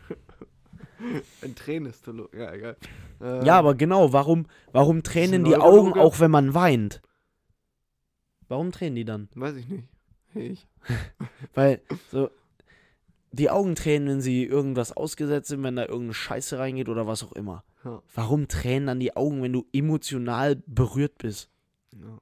Ein 1.42 1.56
Tränistologe, 1.56 2.38
ja, 2.38 2.54
egal. 2.54 2.78
Äh, 3.22 3.46
Ja, 3.46 3.58
aber 3.58 3.76
genau, 3.76 4.14
warum, 4.14 4.46
warum 4.72 5.04
tränen 5.04 5.44
die? 5.44 5.56
Augen 5.56 5.94
auch, 5.94 6.20
wenn 6.20 6.32
man 6.32 6.54
weint? 6.54 7.02
Warum 8.48 8.72
tränen 8.72 8.96
die 8.96 9.06
dann? 9.06 9.30
Weiß 9.36 9.56
ich 9.56 9.68
nicht. 9.68 9.88
Ich. 10.34 10.68
Weil, 11.54 11.82
so, 12.12 12.30
die 13.32 13.50
Augen 13.50 13.76
tränen, 13.76 14.08
wenn 14.10 14.22
sie 14.22 14.44
irgendwas 14.44 14.92
ausgesetzt 14.92 15.50
sind, 15.50 15.64
wenn 15.64 15.76
da 15.76 15.84
irgendeine 15.84 16.14
Scheiße 16.14 16.60
reingeht 16.60 16.90
oder 16.90 17.08
was 17.08 17.24
auch 17.24 17.32
immer. 17.32 17.64
Ja. 17.84 18.02
Warum 18.14 18.48
tränen 18.48 18.88
dann 18.88 19.00
die 19.00 19.16
Augen, 19.16 19.42
wenn 19.42 19.54
du 19.54 19.66
emotional 19.74 20.58
berührt 20.66 21.18
bist? 21.18 21.50
Ja. 21.94 22.20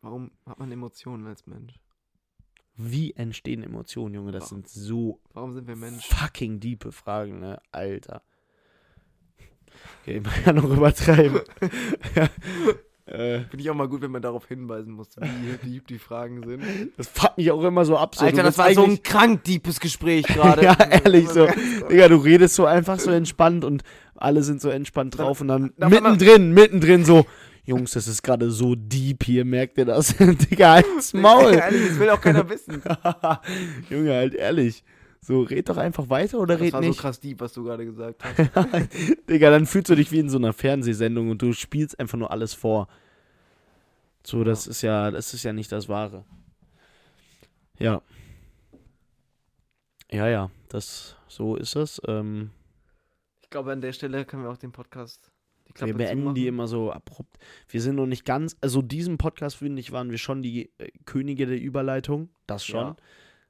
Warum 0.00 0.30
hat 0.46 0.58
man 0.58 0.70
Emotionen 0.70 1.26
als 1.26 1.46
Mensch? 1.46 1.74
Wie 2.76 3.14
entstehen 3.14 3.62
Emotionen, 3.62 4.14
Junge? 4.14 4.32
Das 4.32 4.44
Warum? 4.52 4.64
sind 4.64 4.68
so 4.68 5.20
Warum 5.32 5.52
sind 5.52 5.66
wir 5.66 5.76
Menschen? 5.76 6.14
fucking 6.14 6.60
diepe 6.60 6.92
Fragen, 6.92 7.40
ne? 7.40 7.60
Alter. 7.72 8.22
Okay, 10.02 10.20
man 10.20 10.32
kann 10.32 10.56
noch 10.56 10.70
übertreiben. 10.70 11.40
äh, 13.06 13.40
Finde 13.50 13.58
ich 13.62 13.70
auch 13.70 13.74
mal 13.74 13.88
gut, 13.88 14.02
wenn 14.02 14.10
man 14.10 14.20
darauf 14.22 14.46
hinweisen 14.46 14.92
muss, 14.92 15.08
wie 15.62 15.68
deep 15.68 15.86
die 15.86 15.98
Fragen 15.98 16.42
sind. 16.46 16.62
das 16.96 17.06
fuckt 17.08 17.38
mich 17.38 17.50
auch 17.52 17.62
immer 17.62 17.84
so 17.84 17.96
ab. 17.96 18.14
So, 18.16 18.24
Alter, 18.24 18.42
das 18.42 18.58
war 18.58 18.72
so 18.74 18.82
ein 18.84 19.02
krank 19.02 19.44
deepes 19.44 19.78
Gespräch 19.80 20.26
gerade. 20.26 20.64
Ja, 20.64 20.76
ehrlich, 20.90 21.28
so. 21.28 21.46
Digga, 21.90 22.08
du 22.08 22.16
redest 22.16 22.56
so 22.56 22.66
einfach 22.66 22.98
so 22.98 23.10
entspannt 23.10 23.64
und 23.64 23.82
alle 24.16 24.42
sind 24.42 24.60
so 24.60 24.68
entspannt 24.70 25.16
drauf 25.18 25.40
und 25.40 25.48
dann 25.48 25.72
dann- 25.78 25.90
mittendrin, 25.90 26.52
mittendrin 26.52 27.04
so, 27.04 27.26
Jungs, 27.64 27.92
das 27.92 28.06
ist 28.08 28.22
gerade 28.22 28.50
so 28.50 28.74
deep 28.76 29.24
hier, 29.24 29.44
merkt 29.44 29.76
ihr 29.78 29.84
das? 29.84 30.14
Digga, 30.18 30.74
halt's 30.74 31.12
Maul. 31.14 31.54
Ehrlich, 31.54 31.88
das 31.88 31.98
will 31.98 32.10
auch 32.10 32.20
keiner 32.20 32.48
wissen. 32.48 32.82
Junge, 33.90 34.14
halt 34.14 34.34
ehrlich. 34.34 34.82
So, 35.26 35.40
red 35.42 35.68
doch 35.68 35.76
einfach 35.76 36.08
weiter 36.08 36.38
oder 36.38 36.54
Das 36.54 36.62
red 36.62 36.72
war 36.72 36.80
nicht. 36.80 36.94
so 36.94 37.00
krass 37.02 37.18
deep, 37.18 37.40
was 37.40 37.52
du 37.52 37.64
gerade 37.64 37.84
gesagt 37.84 38.22
hast. 38.22 38.38
Digga, 39.28 39.50
dann 39.50 39.66
fühlst 39.66 39.90
du 39.90 39.96
dich 39.96 40.12
wie 40.12 40.20
in 40.20 40.28
so 40.30 40.38
einer 40.38 40.52
Fernsehsendung 40.52 41.30
und 41.30 41.42
du 41.42 41.52
spielst 41.52 41.98
einfach 41.98 42.16
nur 42.16 42.30
alles 42.30 42.54
vor. 42.54 42.86
So, 44.24 44.44
das 44.44 44.68
ist 44.68 44.82
ja, 44.82 45.10
das 45.10 45.34
ist 45.34 45.42
ja 45.42 45.52
nicht 45.52 45.72
das 45.72 45.88
Wahre. 45.88 46.24
Ja. 47.80 48.02
Ja, 50.12 50.28
ja, 50.28 50.50
das, 50.68 51.16
so 51.26 51.56
ist 51.56 51.74
es. 51.74 52.00
Ähm, 52.06 52.50
Ich 53.42 53.50
glaube, 53.50 53.72
an 53.72 53.80
der 53.80 53.92
Stelle 53.92 54.24
können 54.26 54.44
wir 54.44 54.50
auch 54.50 54.56
den 54.56 54.70
Podcast. 54.70 55.32
Wir 55.80 55.92
beenden 55.92 56.34
die 56.34 56.46
immer 56.46 56.68
so 56.68 56.92
abrupt. 56.92 57.36
Wir 57.68 57.82
sind 57.82 57.96
noch 57.96 58.06
nicht 58.06 58.24
ganz, 58.24 58.56
also 58.60 58.80
diesem 58.80 59.18
Podcast, 59.18 59.56
finde 59.56 59.80
ich, 59.80 59.90
waren 59.90 60.10
wir 60.10 60.18
schon 60.18 60.42
die 60.42 60.70
äh, 60.78 60.88
Könige 61.04 61.46
der 61.46 61.60
Überleitung. 61.60 62.28
Das 62.46 62.64
schon. 62.64 62.86
Ja. 62.86 62.96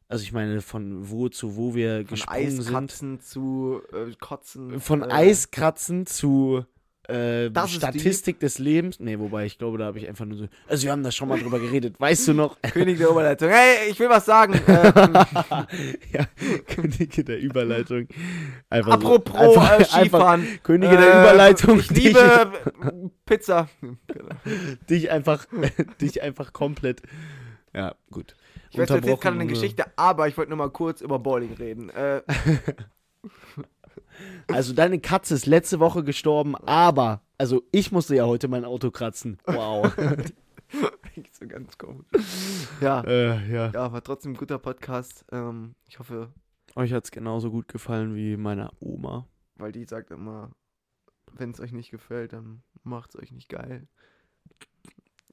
Also 0.09 0.23
ich 0.23 0.33
meine, 0.33 0.61
von 0.61 1.11
wo 1.11 1.29
zu 1.29 1.57
wo 1.57 1.75
wir 1.75 1.99
Von 1.99 2.07
gesprungen 2.07 2.51
sind. 2.51 2.61
Eiskratzen 2.61 3.21
zu 3.21 3.83
äh, 3.93 4.13
Kotzen. 4.21 4.81
Von 4.81 5.03
äh, 5.03 5.13
Eiskratzen 5.13 6.07
zu 6.07 6.65
äh, 7.09 7.51
Statistik 7.69 8.41
des 8.41 8.59
Lebens. 8.59 8.99
Nee, 9.01 9.19
wobei 9.19 9.47
ich 9.47 9.59
glaube, 9.59 9.79
da 9.79 9.85
habe 9.87 9.99
ich 9.99 10.09
einfach 10.09 10.25
nur 10.25 10.39
so. 10.39 10.49
Also, 10.69 10.85
wir 10.85 10.93
haben 10.93 11.03
da 11.03 11.11
schon 11.11 11.29
mal 11.29 11.39
drüber 11.39 11.59
geredet. 11.61 11.97
Weißt 12.01 12.29
du 12.29 12.35
noch? 12.35 12.61
König 12.63 12.99
der 12.99 13.11
Oberleitung. 13.11 13.49
Hey, 13.49 13.91
ich 13.91 13.99
will 14.01 14.09
was 14.09 14.27
sagen. 14.27 14.55
ähm, 14.67 15.13
ja, 16.13 16.27
Könige 16.67 17.25
der 17.25 17.39
Überleitung. 17.39 18.09
Einfach 18.71 18.93
apropos 18.93 19.55
so, 19.55 19.61
einfach, 19.61 19.71
äh, 19.71 19.75
einfach 19.75 20.01
Skifahren. 20.01 20.47
Könige 20.63 20.97
der 20.97 21.15
Äh, 21.15 21.21
Überleitung. 21.21 21.79
Ich 21.79 21.91
liebe 21.91 22.19
äh, 22.19 22.47
Pizza. 23.25 23.69
dich 24.91 25.11
einfach, 25.11 25.47
dich 26.01 26.23
einfach 26.23 26.53
komplett. 26.53 27.03
Ja, 27.77 27.95
gut. 28.11 28.35
Ich 28.71 28.79
weiß, 28.79 28.89
du 28.89 28.95
erzählst 28.95 29.21
gerade 29.21 29.37
eine 29.39 29.47
Geschichte, 29.47 29.85
aber 29.97 30.29
ich 30.29 30.37
wollte 30.39 30.49
nur 30.49 30.57
mal 30.57 30.71
kurz 30.71 31.03
über 31.03 31.19
Bowling 31.19 31.53
reden. 31.55 31.91
Äh, 31.91 32.23
Also, 34.51 34.73
deine 34.73 34.99
Katze 34.99 35.35
ist 35.35 35.45
letzte 35.45 35.79
Woche 35.79 36.03
gestorben, 36.03 36.57
aber. 36.57 37.21
Also, 37.37 37.65
ich 37.71 37.93
musste 37.93 38.17
ja 38.17 38.25
heute 38.25 38.49
mein 38.49 38.65
Auto 38.65 38.91
kratzen. 38.91 39.39
Wow. 39.45 39.95
so 41.33 41.47
ganz 41.47 41.77
komisch. 41.77 42.07
Ja, 42.81 43.03
äh, 43.03 43.53
ja. 43.53 43.71
ja, 43.73 43.93
war 43.93 44.03
trotzdem 44.03 44.33
ein 44.33 44.37
guter 44.37 44.59
Podcast. 44.59 45.27
Ähm, 45.33 45.75
ich 45.87 45.99
hoffe, 45.99 46.33
Euch 46.77 46.95
hat 46.95 47.05
es 47.05 47.11
genauso 47.11 47.51
gut 47.51 47.69
gefallen 47.69 48.15
wie 48.15 48.39
meiner 48.39 48.73
Oma. 48.81 49.29
weil 49.57 49.73
die 49.73 49.85
sagt 49.85 50.11
immer, 50.11 50.51
wenn 51.33 51.51
es 51.51 51.61
euch 51.61 51.73
nicht 51.73 51.91
gefällt, 51.91 52.33
dann 52.33 52.63
macht 52.85 53.11
es 53.11 53.21
euch 53.21 53.33
nicht 53.33 53.51
geil. 53.51 53.87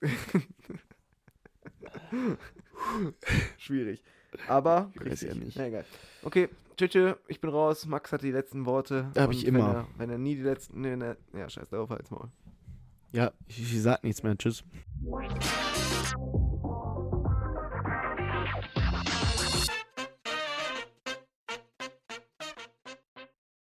Schwierig. 3.58 4.04
Aber 4.48 4.92
Ich 4.96 5.00
weiß 5.02 5.22
ja 5.22 5.28
richtig. 5.30 5.46
nicht. 5.46 5.58
Na, 5.58 5.68
egal. 5.68 5.86
Okay, 6.24 6.50
tschüss, 6.78 7.16
ich 7.28 7.40
bin 7.40 7.50
raus. 7.52 7.86
Max 7.86 8.12
hat 8.12 8.24
die 8.24 8.32
letzten 8.32 8.66
Worte. 8.66 9.12
Hab 9.16 9.32
ich 9.32 9.46
immer. 9.46 9.60
Wenn 9.60 9.76
er, 9.76 9.88
wenn 9.98 10.10
er 10.10 10.18
nie 10.18 10.36
die 10.36 10.42
letzten. 10.42 10.82
Nee, 10.82 10.96
nee, 10.96 11.14
ja, 11.38 11.50
scheiß 11.50 11.70
darauf, 11.70 11.90
halt's 11.90 12.10
Maul. 12.12 12.30
Ja, 13.12 13.32
ich, 13.48 13.60
ich 13.62 13.82
sag 13.82 14.04
nichts 14.04 14.24
mehr. 14.24 14.36
Tschüss. 14.38 14.64